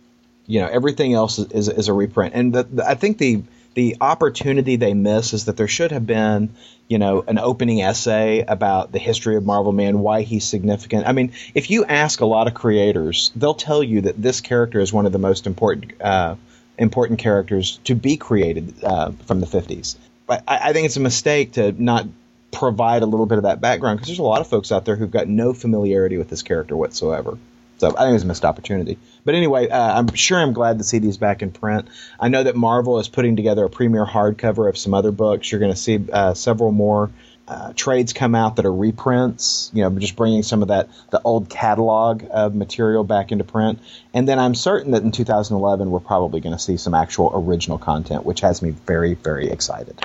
[0.46, 3.42] You know, everything else is, is, is a reprint, and the, the, I think the
[3.74, 6.52] the opportunity they miss is that there should have been,
[6.88, 11.06] you know, an opening essay about the history of Marvel Man, why he's significant.
[11.06, 14.80] I mean, if you ask a lot of creators, they'll tell you that this character
[14.80, 16.34] is one of the most important uh,
[16.78, 19.96] important characters to be created uh, from the 50s.
[20.26, 22.06] But I, I think it's a mistake to not
[22.50, 24.96] provide a little bit of that background because there's a lot of folks out there
[24.96, 27.38] who've got no familiarity with this character whatsoever.
[27.78, 28.98] So I think it's a missed opportunity.
[29.24, 31.88] But anyway, uh, I'm sure I'm glad to see these back in print.
[32.18, 35.50] I know that Marvel is putting together a premiere hardcover of some other books.
[35.50, 37.10] You're going to see uh, several more
[37.48, 39.70] uh, trades come out that are reprints.
[39.72, 43.78] You know, just bringing some of that the old catalog of material back into print.
[44.12, 47.78] And then I'm certain that in 2011 we're probably going to see some actual original
[47.78, 49.98] content, which has me very very excited.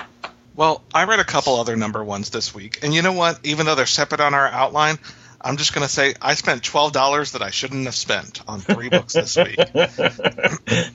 [0.56, 3.40] Well, I read a couple other number ones this week, and you know what?
[3.44, 4.98] Even though they're separate on our outline,
[5.40, 8.60] I'm just going to say I spent twelve dollars that I shouldn't have spent on
[8.60, 9.58] three books this week.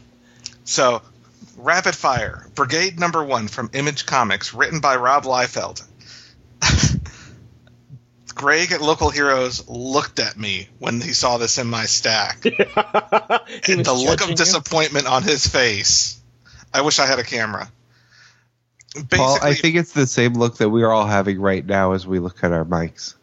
[0.63, 1.03] so,
[1.57, 5.83] rapid fire, Brigade Number One from Image Comics, written by Rob Liefeld.
[8.35, 12.53] Greg at Local Heroes looked at me when he saw this in my stack, and
[12.55, 14.35] the look judging of you?
[14.35, 16.21] disappointment on his face.
[16.73, 17.69] I wish I had a camera.
[18.93, 21.91] Basically, Paul, I think it's the same look that we are all having right now
[21.91, 23.15] as we look at our mics.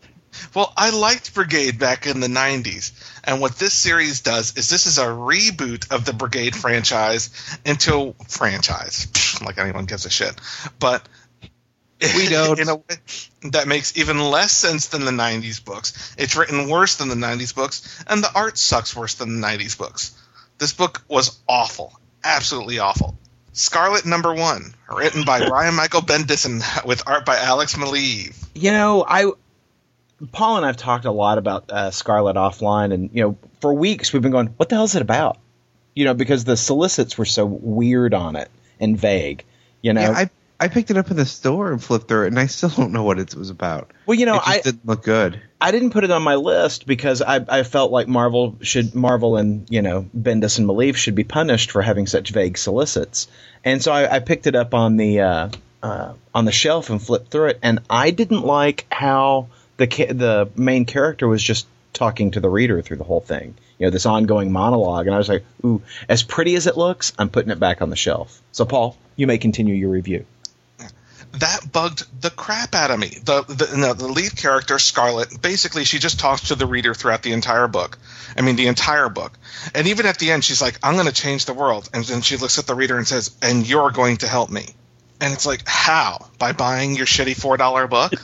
[0.54, 2.92] Well, I liked Brigade back in the 90s.
[3.24, 7.30] And what this series does is this is a reboot of the Brigade franchise
[7.64, 9.08] into franchise.
[9.44, 10.34] like anyone gives a shit.
[10.78, 11.08] But
[12.00, 12.58] We don't.
[12.60, 12.96] in a way
[13.52, 16.14] that makes even less sense than the 90s books.
[16.18, 19.78] It's written worse than the 90s books, and the art sucks worse than the 90s
[19.78, 20.16] books.
[20.58, 21.98] This book was awful.
[22.24, 23.16] Absolutely awful.
[23.52, 28.36] Scarlet Number One, written by Brian Michael Bendis and with art by Alex Maleev.
[28.54, 29.32] You know, I
[30.32, 34.12] Paul and I've talked a lot about uh, Scarlet offline, and you know, for weeks
[34.12, 35.38] we've been going, "What the hell is it about?"
[35.94, 39.44] You know, because the solicits were so weird on it and vague.
[39.80, 42.28] You know, Yeah, I I picked it up in the store and flipped through it,
[42.28, 43.90] and I still don't know what it was about.
[44.06, 45.40] well, you know, it just I didn't look good.
[45.60, 49.36] I didn't put it on my list because I, I felt like Marvel should Marvel
[49.36, 53.28] and you know Bendis and Maleev should be punished for having such vague solicits,
[53.64, 55.48] and so I, I picked it up on the uh,
[55.82, 60.12] uh, on the shelf and flipped through it, and I didn't like how the ca-
[60.12, 63.54] the main character was just talking to the reader through the whole thing.
[63.78, 67.12] You know, this ongoing monologue, and I was like, "Ooh, as pretty as it looks,
[67.18, 70.24] I'm putting it back on the shelf." So, Paul, you may continue your review.
[71.40, 73.08] That bugged the crap out of me.
[73.08, 77.22] The the, no, the lead character Scarlet, basically, she just talks to the reader throughout
[77.22, 77.98] the entire book.
[78.36, 79.38] I mean, the entire book,
[79.74, 82.20] and even at the end, she's like, "I'm going to change the world," and then
[82.22, 84.66] she looks at the reader and says, "And you're going to help me."
[85.18, 86.26] And it's like, how?
[86.38, 88.12] By buying your shitty four dollar book?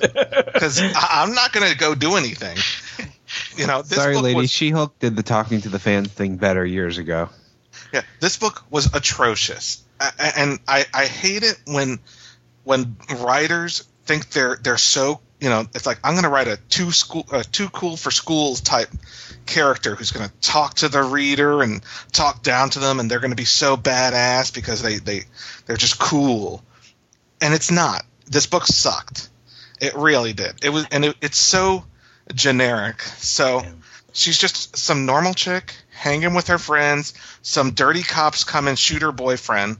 [0.52, 2.56] Because I'm not going to go do anything.
[3.56, 4.36] You know, this Sorry, book lady.
[4.36, 7.30] was- She Hulk did the talking to the fans thing better years ago.
[7.92, 11.98] Yeah, this book was atrocious, A- a- and I, I hate it when
[12.64, 16.56] when writers think they're they're so you know it's like I'm going to write a
[16.68, 18.88] too school a too cool for schools type
[19.46, 21.82] character who's going to talk to the reader and
[22.12, 25.22] talk down to them, and they're going to be so badass because they they
[25.66, 26.62] they're just cool,
[27.40, 28.04] and it's not.
[28.26, 29.28] This book sucked.
[29.80, 30.64] It really did.
[30.64, 31.84] It was, and it, it's so
[32.34, 33.02] generic.
[33.02, 33.62] So
[34.12, 37.14] she's just some normal chick hanging with her friends.
[37.42, 39.78] Some dirty cops come and shoot her boyfriend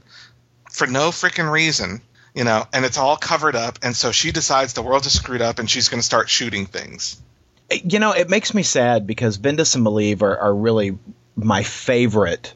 [0.69, 2.01] for no freaking reason,
[2.33, 3.79] you know, and it's all covered up.
[3.83, 6.65] And so she decides the world is screwed up and she's going to start shooting
[6.65, 7.21] things.
[7.71, 10.97] You know, it makes me sad because Bendis and Maleev are, are really
[11.35, 12.53] my favorite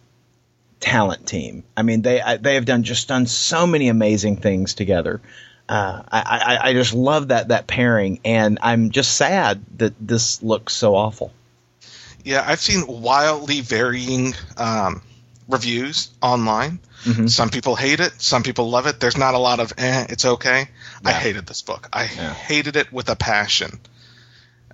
[0.80, 1.64] talent team.
[1.76, 5.22] I mean, they I, they have done just done so many amazing things together.
[5.68, 10.42] Uh, I, I I just love that that pairing, and I'm just sad that this
[10.42, 11.34] looks so awful.
[12.24, 15.02] Yeah, I've seen wildly varying um,
[15.48, 16.80] reviews online.
[17.04, 17.30] Mhm.
[17.30, 19.00] Some people hate it, some people love it.
[19.00, 20.68] There's not a lot of eh, it's okay.
[21.06, 21.88] I hated this book.
[21.94, 22.34] I Yeah.
[22.34, 23.80] hated it with a passion.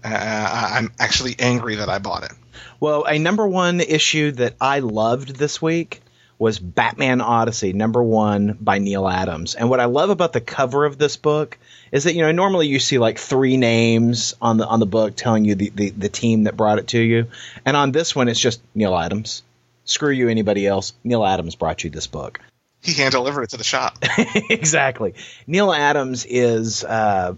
[0.03, 2.32] Uh, I'm actually angry that I bought it.
[2.80, 6.01] Well, a number one issue that I loved this week
[6.39, 9.55] was Batman Odyssey, number one by Neal Adams.
[9.55, 11.57] And what I love about the cover of this book
[11.91, 15.15] is that you know normally you see like three names on the on the book
[15.15, 17.28] telling you the, the, the team that brought it to you,
[17.65, 19.43] and on this one it's just Neal Adams.
[19.86, 20.94] Screw you, anybody else.
[21.04, 22.40] Neal Adams brought you this book.
[22.82, 23.98] He hand delivered it to the shop.
[24.50, 25.14] exactly.
[25.48, 27.36] Neal Adams is, uh,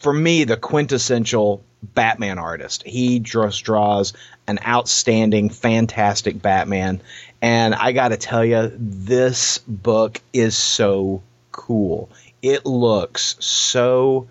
[0.00, 2.82] for me, the quintessential Batman artist.
[2.84, 4.14] He just draws
[4.46, 7.00] an outstanding, fantastic Batman.
[7.40, 11.22] And I got to tell you, this book is so
[11.52, 12.10] cool.
[12.42, 14.26] It looks so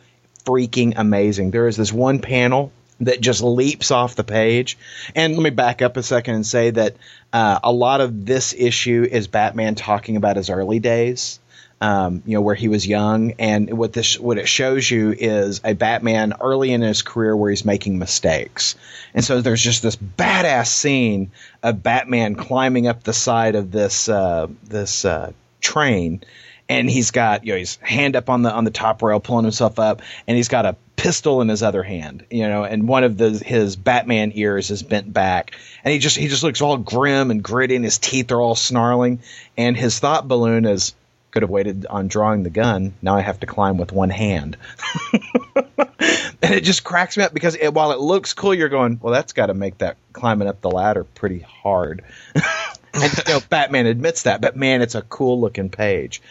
[0.45, 1.51] freaking amazing.
[1.51, 2.71] There is this one panel
[3.05, 4.77] that just leaps off the page.
[5.15, 6.95] And let me back up a second and say that
[7.31, 11.39] uh, a lot of this issue is Batman talking about his early days.
[11.81, 15.59] Um, you know where he was young, and what this what it shows you is
[15.65, 18.75] a Batman early in his career where he's making mistakes,
[19.13, 21.31] and so there's just this badass scene
[21.61, 26.23] of Batman climbing up the side of this uh, this uh, train,
[26.69, 29.43] and he's got you know his hand up on the on the top rail pulling
[29.45, 33.03] himself up and he's got a pistol in his other hand you know and one
[33.03, 35.51] of the his batman ears is bent back.
[35.83, 38.55] And he just he just looks all grim and gritty and his teeth are all
[38.55, 39.19] snarling.
[39.57, 40.93] And his thought balloon is
[41.31, 42.93] could have waited on drawing the gun.
[43.01, 44.57] Now i have to climb with one hand.
[46.41, 49.13] And it just cracks me up because it, while it looks cool you're going well
[49.13, 52.03] that's got to make that climbing up the ladder pretty hard.
[52.95, 56.21] And you know, Batman admits that, but man, it's a cool looking page.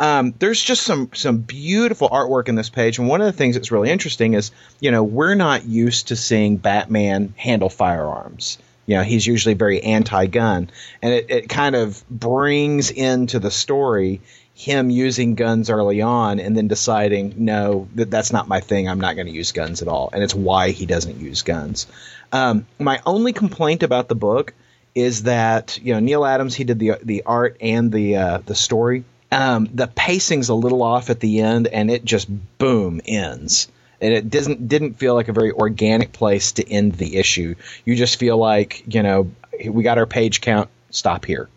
[0.00, 3.56] Um, there's just some some beautiful artwork in this page, and one of the things
[3.56, 8.58] that's really interesting is, you know, we're not used to seeing Batman handle firearms.
[8.86, 10.70] You know, he's usually very anti-gun,
[11.02, 14.20] and it, it kind of brings into the story
[14.54, 18.88] him using guns early on, and then deciding, no, that that's not my thing.
[18.88, 21.86] I'm not going to use guns at all, and it's why he doesn't use guns.
[22.32, 24.54] Um, my only complaint about the book
[24.94, 28.54] is that you know Neal Adams he did the the art and the uh, the
[28.54, 29.04] story.
[29.30, 33.68] Um, the pacing's a little off at the end, and it just boom ends.
[34.00, 37.56] And it doesn't didn't feel like a very organic place to end the issue.
[37.84, 39.30] You just feel like you know
[39.66, 40.70] we got our page count.
[40.90, 41.48] Stop here.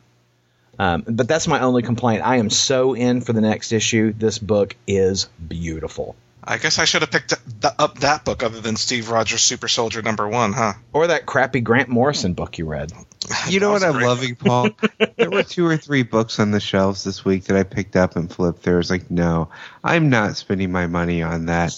[0.79, 2.23] Um, but that's my only complaint.
[2.25, 4.13] I am so in for the next issue.
[4.17, 6.15] This book is beautiful.
[6.43, 10.01] I guess I should have picked up that book other than Steve Rogers' Super Soldier
[10.01, 10.73] number one, huh?
[10.91, 12.91] Or that crappy Grant Morrison book you read.
[13.49, 14.69] You know what I'm loving, Paul?
[15.17, 18.15] there were two or three books on the shelves this week that I picked up
[18.15, 18.63] and flipped.
[18.63, 19.49] There was like, no,
[19.83, 21.77] I'm not spending my money on that.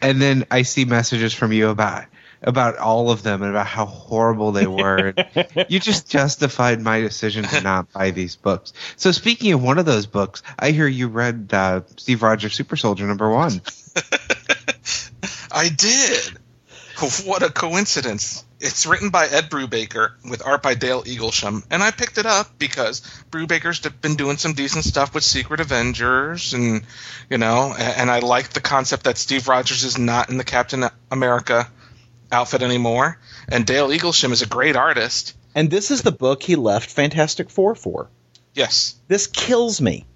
[0.00, 2.06] And then I see messages from you about
[2.42, 5.14] about all of them and about how horrible they were.
[5.68, 8.72] you just justified my decision to not buy these books.
[8.96, 12.76] So speaking of one of those books, I hear you read uh, Steve Rogers Super
[12.76, 13.60] Soldier number one.
[15.52, 16.38] I did.
[17.24, 18.45] What a coincidence.
[18.58, 22.58] It's written by Ed Brubaker with art by Dale Eaglesham, and I picked it up
[22.58, 26.82] because Brubaker's been doing some decent stuff with Secret Avengers, and
[27.28, 30.84] you know, and I like the concept that Steve Rogers is not in the Captain
[31.10, 31.70] America
[32.32, 35.34] outfit anymore, and Dale Eaglesham is a great artist.
[35.54, 38.08] And this is the book he left Fantastic Four for.
[38.54, 40.06] Yes, This kills me.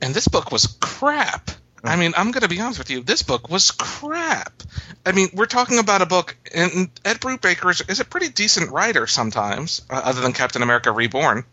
[0.00, 1.50] and this book was crap.
[1.84, 3.02] I mean, I'm going to be honest with you.
[3.02, 4.62] This book was crap.
[5.06, 8.72] I mean, we're talking about a book, and Ed Brubaker is, is a pretty decent
[8.72, 11.44] writer sometimes, uh, other than Captain America Reborn.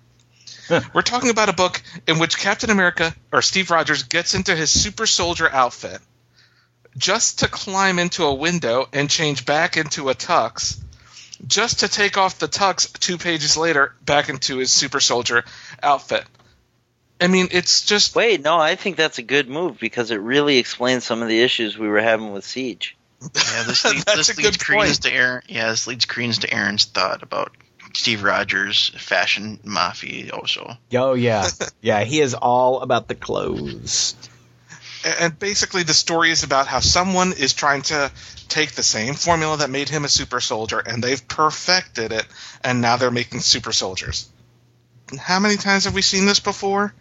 [0.94, 4.72] we're talking about a book in which Captain America, or Steve Rogers, gets into his
[4.72, 6.02] super soldier outfit
[6.98, 10.80] just to climb into a window and change back into a tux,
[11.46, 15.44] just to take off the tux two pages later back into his super soldier
[15.84, 16.24] outfit.
[17.22, 20.58] I mean, it's just Wait, no, I think that's a good move because it really
[20.58, 22.98] explains some of the issues we were having with Siege.
[23.22, 25.04] Yeah, this leads, That's this a leads good credence point.
[25.04, 25.42] to Aaron.
[25.48, 27.56] Yeah, this leads credence to Aaron's thought about
[27.94, 30.78] Steve Rogers, fashion mafioso.
[30.94, 31.48] Oh yeah,
[31.82, 32.04] yeah.
[32.04, 34.16] He is all about the clothes.
[35.20, 38.12] and basically the story is about how someone is trying to
[38.50, 42.26] take the same formula that made him a super soldier and they've perfected it
[42.64, 44.30] and now they're making super soldiers
[45.20, 46.94] how many times have we seen this before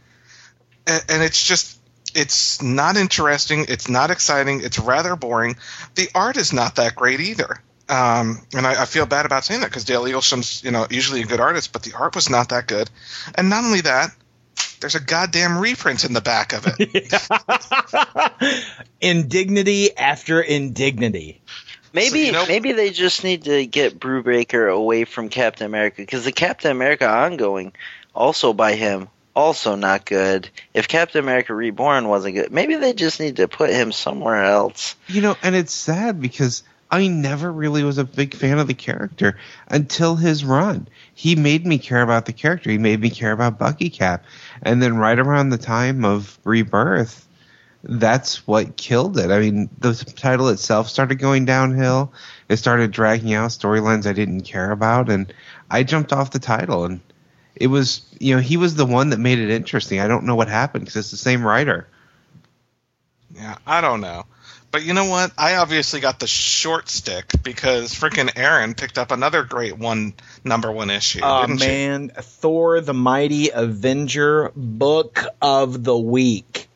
[0.86, 1.78] and, and it's just
[2.14, 5.56] it's not interesting it's not exciting it's rather boring
[5.94, 9.60] the art is not that great either um, and I, I feel bad about saying
[9.60, 12.48] that because Dale Eaglesham's you know usually a good artist, but the art was not
[12.48, 12.90] that good.
[13.34, 14.08] And not only that,
[14.80, 17.12] there's a goddamn reprint in the back of it.
[19.00, 21.42] indignity after indignity.
[21.92, 25.96] Maybe So, you know- maybe they just need to get Brubaker away from Captain America
[25.98, 27.72] because the Captain America ongoing,
[28.14, 30.48] also by him, also not good.
[30.72, 34.96] If Captain America Reborn wasn't good, maybe they just need to put him somewhere else.
[35.08, 38.74] You know, and it's sad because I never really was a big fan of the
[38.74, 39.36] character
[39.68, 40.86] until his run.
[41.14, 42.70] He made me care about the character.
[42.70, 44.24] He made me care about Bucky Cap.
[44.62, 47.26] And then right around the time of Rebirth,
[47.82, 49.30] that's what killed it.
[49.30, 52.12] I mean, the title itself started going downhill.
[52.48, 55.32] It started dragging out storylines I didn't care about and
[55.70, 57.00] I jumped off the title and
[57.56, 60.00] it was, you know, he was the one that made it interesting.
[60.00, 61.86] I don't know what happened because it's the same writer.
[63.34, 64.26] Yeah, I don't know.
[64.74, 65.30] But you know what?
[65.38, 70.72] I obviously got the short stick because freaking Aaron picked up another great one number
[70.72, 71.20] one issue.
[71.22, 71.66] Oh didn't you?
[71.68, 76.68] man, Thor the Mighty Avenger book of the week.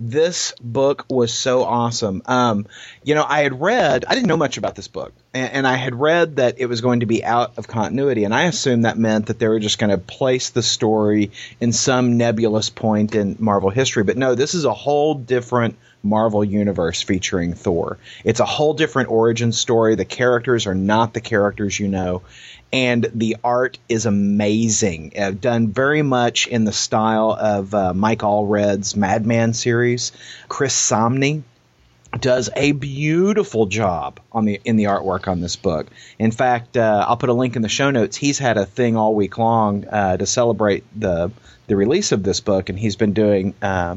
[0.00, 2.22] This book was so awesome.
[2.24, 2.66] Um,
[3.02, 5.98] you know, I had read, I didn't know much about this book, and, I had
[5.98, 9.26] read that it was going to be out of continuity, and I assumed that meant
[9.26, 13.70] that they were just going to place the story in some nebulous point in Marvel
[13.70, 14.04] history.
[14.04, 17.98] But no, this is a whole different Marvel universe featuring Thor.
[18.24, 19.94] It's a whole different origin story.
[19.94, 22.22] The characters are not the characters you know
[22.74, 25.12] and the art is amazing.
[25.16, 30.10] Uh, done very much in the style of uh, Mike Allred's Madman series.
[30.48, 31.44] Chris Samnee
[32.20, 35.86] does a beautiful job on the in the artwork on this book.
[36.18, 38.16] In fact, uh, I'll put a link in the show notes.
[38.16, 41.30] He's had a thing all week long uh, to celebrate the
[41.66, 43.96] the release of this book, and he's been doing uh,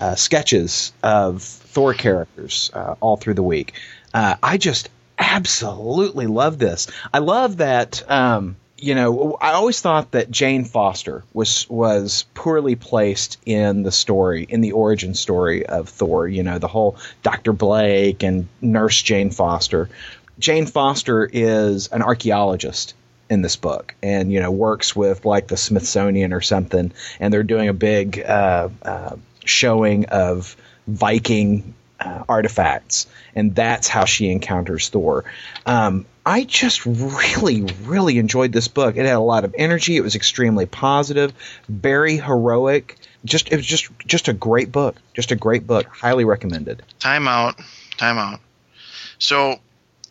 [0.00, 3.74] uh, sketches of Thor characters uh, all through the week.
[4.12, 4.88] Uh, I just
[5.18, 6.88] absolutely love this.
[7.12, 8.08] I love that.
[8.10, 13.90] Um, you know, I always thought that Jane Foster was was poorly placed in the
[13.90, 16.28] story, in the origin story of Thor.
[16.28, 19.88] You know, the whole Doctor Blake and Nurse Jane Foster.
[20.38, 22.92] Jane Foster is an archaeologist
[23.30, 27.42] in this book, and you know works with like the Smithsonian or something, and they're
[27.42, 29.16] doing a big uh, uh,
[29.46, 30.56] showing of
[30.86, 35.24] Viking uh, artifacts, and that's how she encounters Thor.
[35.64, 38.96] Um, I just really, really enjoyed this book.
[38.96, 39.96] It had a lot of energy.
[39.96, 41.32] It was extremely positive,
[41.68, 42.96] very heroic.
[43.24, 44.96] Just it was just just a great book.
[45.12, 45.86] Just a great book.
[45.86, 46.82] Highly recommended.
[46.98, 47.60] Time out.
[47.96, 48.40] Time out.
[49.18, 49.60] So,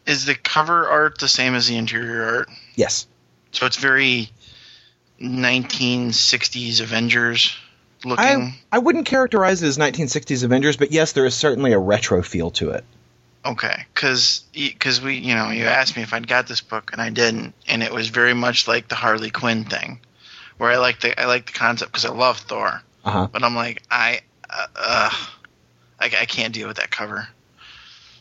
[0.06, 2.50] is the cover art the same as the interior art?
[2.76, 3.08] Yes.
[3.52, 4.30] So it's very
[5.22, 7.56] 1960s Avengers
[8.06, 8.26] looking.
[8.26, 12.22] I I wouldn't characterize it as 1960s Avengers, but yes, there is certainly a retro
[12.22, 12.84] feel to it.
[13.46, 17.02] Okay, because because we you know you asked me if I'd got this book and
[17.02, 20.00] I didn't, and it was very much like the Harley Quinn thing,
[20.58, 23.28] where I like the I like the concept because I love Thor, Uh-huh.
[23.32, 25.10] but I'm like I uh, uh,
[26.00, 27.28] I, I can't deal with that cover.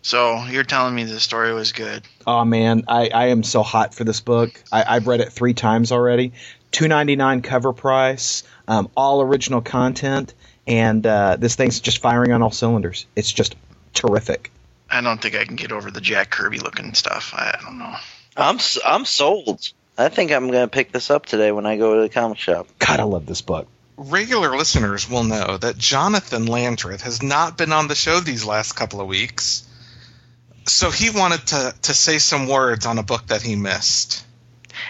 [0.04, 2.02] So you're telling me the story was good?
[2.26, 4.60] Oh man, I, I am so hot for this book.
[4.72, 6.32] I, I've read it three times already.
[6.72, 10.34] Two ninety nine cover price, um, all original content,
[10.66, 13.06] and uh, this thing's just firing on all cylinders.
[13.14, 13.54] It's just
[13.94, 14.50] terrific.
[14.92, 17.32] I don't think I can get over the Jack Kirby looking stuff.
[17.34, 17.94] I, I don't know.
[18.36, 19.60] I'm s- I'm sold.
[19.98, 22.66] I think I'm gonna pick this up today when I go to the comic shop.
[22.78, 23.68] God, I love this book.
[23.96, 28.72] Regular listeners will know that Jonathan Landreth has not been on the show these last
[28.72, 29.66] couple of weeks.
[30.66, 34.24] So he wanted to, to say some words on a book that he missed.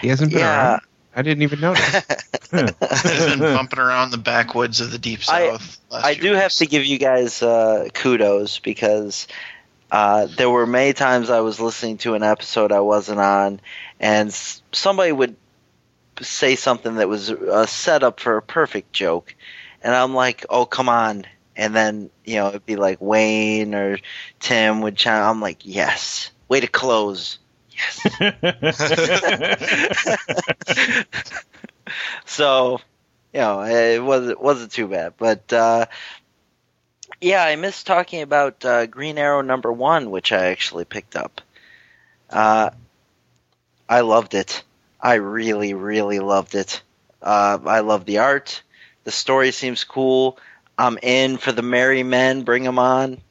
[0.01, 0.81] He hasn't been Yeah, around.
[1.15, 1.95] I didn't even notice.
[2.53, 5.77] I've been bumping around the backwoods of the deep I- south.
[5.89, 9.27] last I few do have to give you guys uh, kudos because
[9.93, 13.61] uh, there were many times I was listening to an episode I wasn't on,
[14.01, 15.37] and s- somebody would
[16.21, 19.35] say something that was a setup for a perfect joke,
[19.83, 21.25] and I'm like, "Oh, come on!"
[21.55, 23.99] And then you know it'd be like Wayne or
[24.39, 25.23] Tim would chime.
[25.23, 27.37] I'm like, "Yes, way to close."
[27.71, 28.05] Yes.
[32.25, 32.79] so
[33.33, 35.85] you know it wasn't wasn't too bad but uh
[37.23, 41.41] yeah i missed talking about uh, green arrow number one which i actually picked up.
[42.29, 42.69] Uh
[43.89, 44.63] i loved it.
[44.99, 46.81] I really really loved it.
[47.21, 48.61] Uh i love the art.
[49.03, 50.37] The story seems cool.
[50.77, 52.43] I'm in for the merry men.
[52.43, 53.21] Bring them on.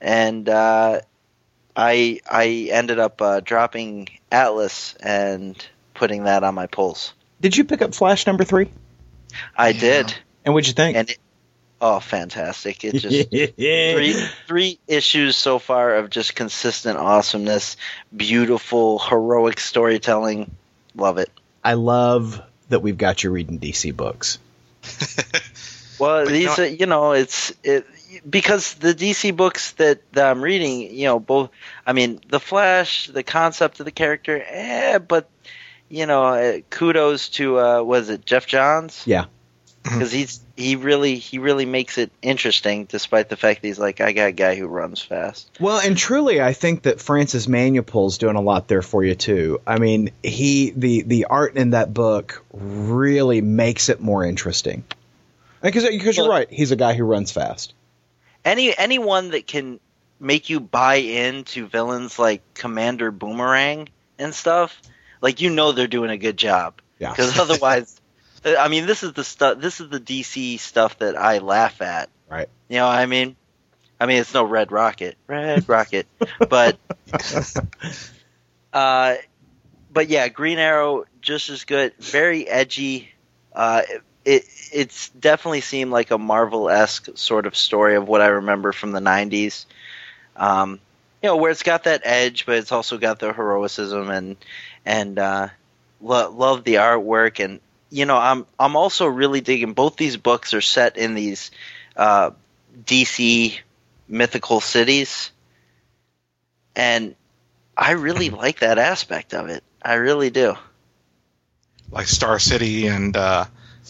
[0.00, 1.00] And uh
[1.76, 5.54] i i ended up uh, dropping atlas and
[5.94, 8.70] putting that on my pulls Did you pick up Flash number three?
[9.56, 9.80] I Yeah.
[9.80, 10.14] did,
[10.44, 11.18] And what'd you think?
[11.80, 12.84] And it, oh, fantastic!
[12.84, 17.76] It just three three issues so far of just consistent awesomeness,
[18.14, 20.50] beautiful heroic storytelling.
[20.94, 21.30] Love it.
[21.64, 24.38] I love that we've got you reading DC books.
[25.98, 27.86] Well, But these know- are you know it's it
[28.28, 31.50] because the DC books that, that I'm reading, you know, both.
[31.86, 35.28] I mean, the Flash, the concept of the character, eh, but
[35.88, 39.02] you know, uh, kudos to uh, was it Geoff Johns?
[39.06, 39.26] Yeah.
[39.88, 40.18] Because mm-hmm.
[40.18, 44.12] he's he really he really makes it interesting, despite the fact that he's like, I
[44.12, 45.50] got a guy who runs fast.
[45.60, 49.60] Well, and truly, I think that Francis Manapul's doing a lot there for you too.
[49.66, 54.84] I mean, he the the art in that book really makes it more interesting.
[55.62, 57.74] Because because you're right, he's a guy who runs fast.
[58.44, 59.80] Any anyone that can
[60.20, 64.80] make you buy into villains like Commander Boomerang and stuff,
[65.20, 66.80] like you know they're doing a good job.
[66.98, 67.10] Yeah.
[67.10, 67.97] Because otherwise,
[68.44, 69.58] I mean, this is the stuff.
[69.58, 72.08] This is the DC stuff that I laugh at.
[72.28, 72.48] Right.
[72.68, 73.36] You know, what I mean,
[74.00, 76.06] I mean, it's no Red Rocket, Red Rocket,
[76.48, 76.78] but,
[78.72, 79.14] uh,
[79.92, 81.94] but yeah, Green Arrow just as good.
[81.98, 83.10] Very edgy.
[83.52, 83.82] Uh,
[84.24, 88.72] it it's definitely seemed like a Marvel esque sort of story of what I remember
[88.72, 89.64] from the '90s.
[90.36, 90.80] Um,
[91.22, 94.36] you know, where it's got that edge, but it's also got the heroicism and
[94.84, 95.48] and uh,
[96.00, 97.60] lo- love the artwork and
[97.90, 101.50] you know I'm I'm also really digging both these books are set in these
[101.96, 102.30] uh,
[102.84, 103.58] DC
[104.08, 105.30] mythical cities
[106.76, 107.14] and
[107.76, 109.62] I really like that aspect of it.
[109.82, 110.54] I really do.
[111.90, 113.44] like Star City and uh,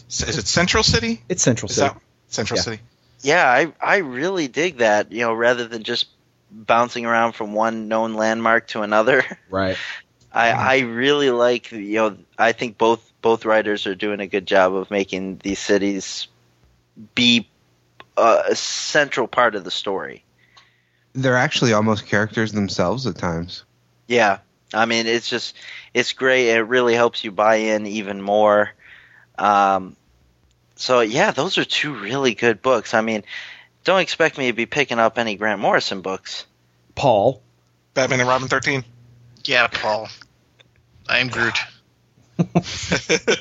[0.09, 1.23] is it Central City?
[1.29, 1.89] It's Central Is City.
[1.89, 2.63] that Central Yeah.
[2.63, 2.81] City?
[3.21, 6.07] Yeah, I I really dig that, you know, rather than just
[6.51, 9.25] bouncing around from one known landmark to another.
[9.51, 9.77] Right.
[10.33, 14.47] I, I really like you know I think both both writers are doing a good
[14.47, 16.29] job of making these cities
[17.15, 17.49] be
[18.17, 20.25] uh, a central part of the story.
[21.15, 23.65] They're actually almost characters themselves at times.
[24.07, 24.39] Yeah,
[24.75, 25.57] I mean it's just
[25.95, 26.49] it's great.
[26.49, 28.71] It really helps you buy in even more.
[29.39, 29.97] Um,
[30.77, 32.93] so yeah, those are two really good books.
[32.93, 33.25] I mean,
[33.85, 36.45] don't expect me to be picking up any Grant Morrison books.
[36.95, 37.43] Paul.
[37.95, 38.85] Batman and Robin 13.
[39.49, 40.09] Yeah, Paul.
[41.09, 41.59] I am Groot.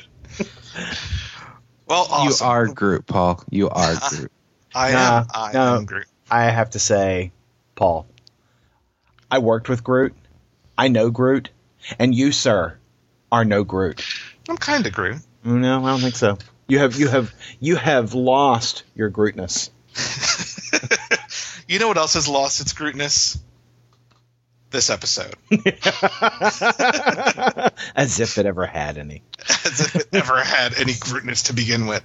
[1.86, 2.44] Well, awesome.
[2.44, 3.42] You are Groot, Paul.
[3.48, 4.30] You are Groot.
[4.74, 5.26] I Nah, am.
[5.34, 5.76] I no.
[5.76, 6.06] am Groot.
[6.30, 7.32] I have to say,
[7.76, 8.06] Paul.
[9.30, 10.14] I worked with Groot.
[10.76, 11.48] I know Groot,
[11.98, 12.76] and you, sir,
[13.32, 14.04] are no Groot.
[14.50, 15.16] I'm kind of Groot.
[15.44, 16.36] No, I don't think so.
[16.66, 19.70] You have you have you have lost your Grootness.
[21.68, 23.38] you know what else has lost its Grootness?
[24.70, 25.34] This episode.
[27.96, 29.22] As if it ever had any.
[29.64, 32.02] As if it ever had any Grootness to begin with.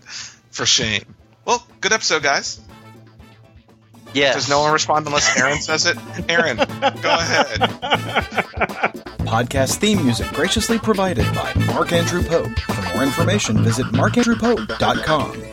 [0.51, 1.03] For shame.
[1.45, 2.61] Well, good episode, guys.
[4.13, 4.35] Yes.
[4.35, 5.97] Does no one respond unless Aaron says it?
[6.29, 7.59] Aaron, go ahead.
[9.25, 12.57] Podcast theme music graciously provided by Mark Andrew Pope.
[12.59, 15.52] For more information, visit markandrewpope.com.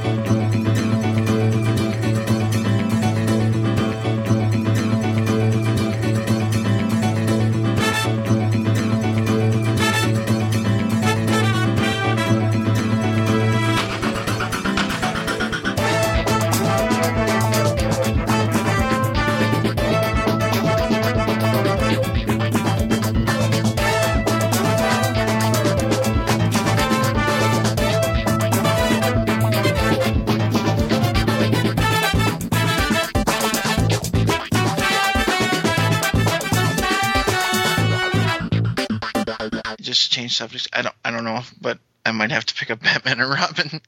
[40.31, 40.67] Subjects.
[40.73, 43.81] I don't I don't know, but I might have to pick up Batman and Robin.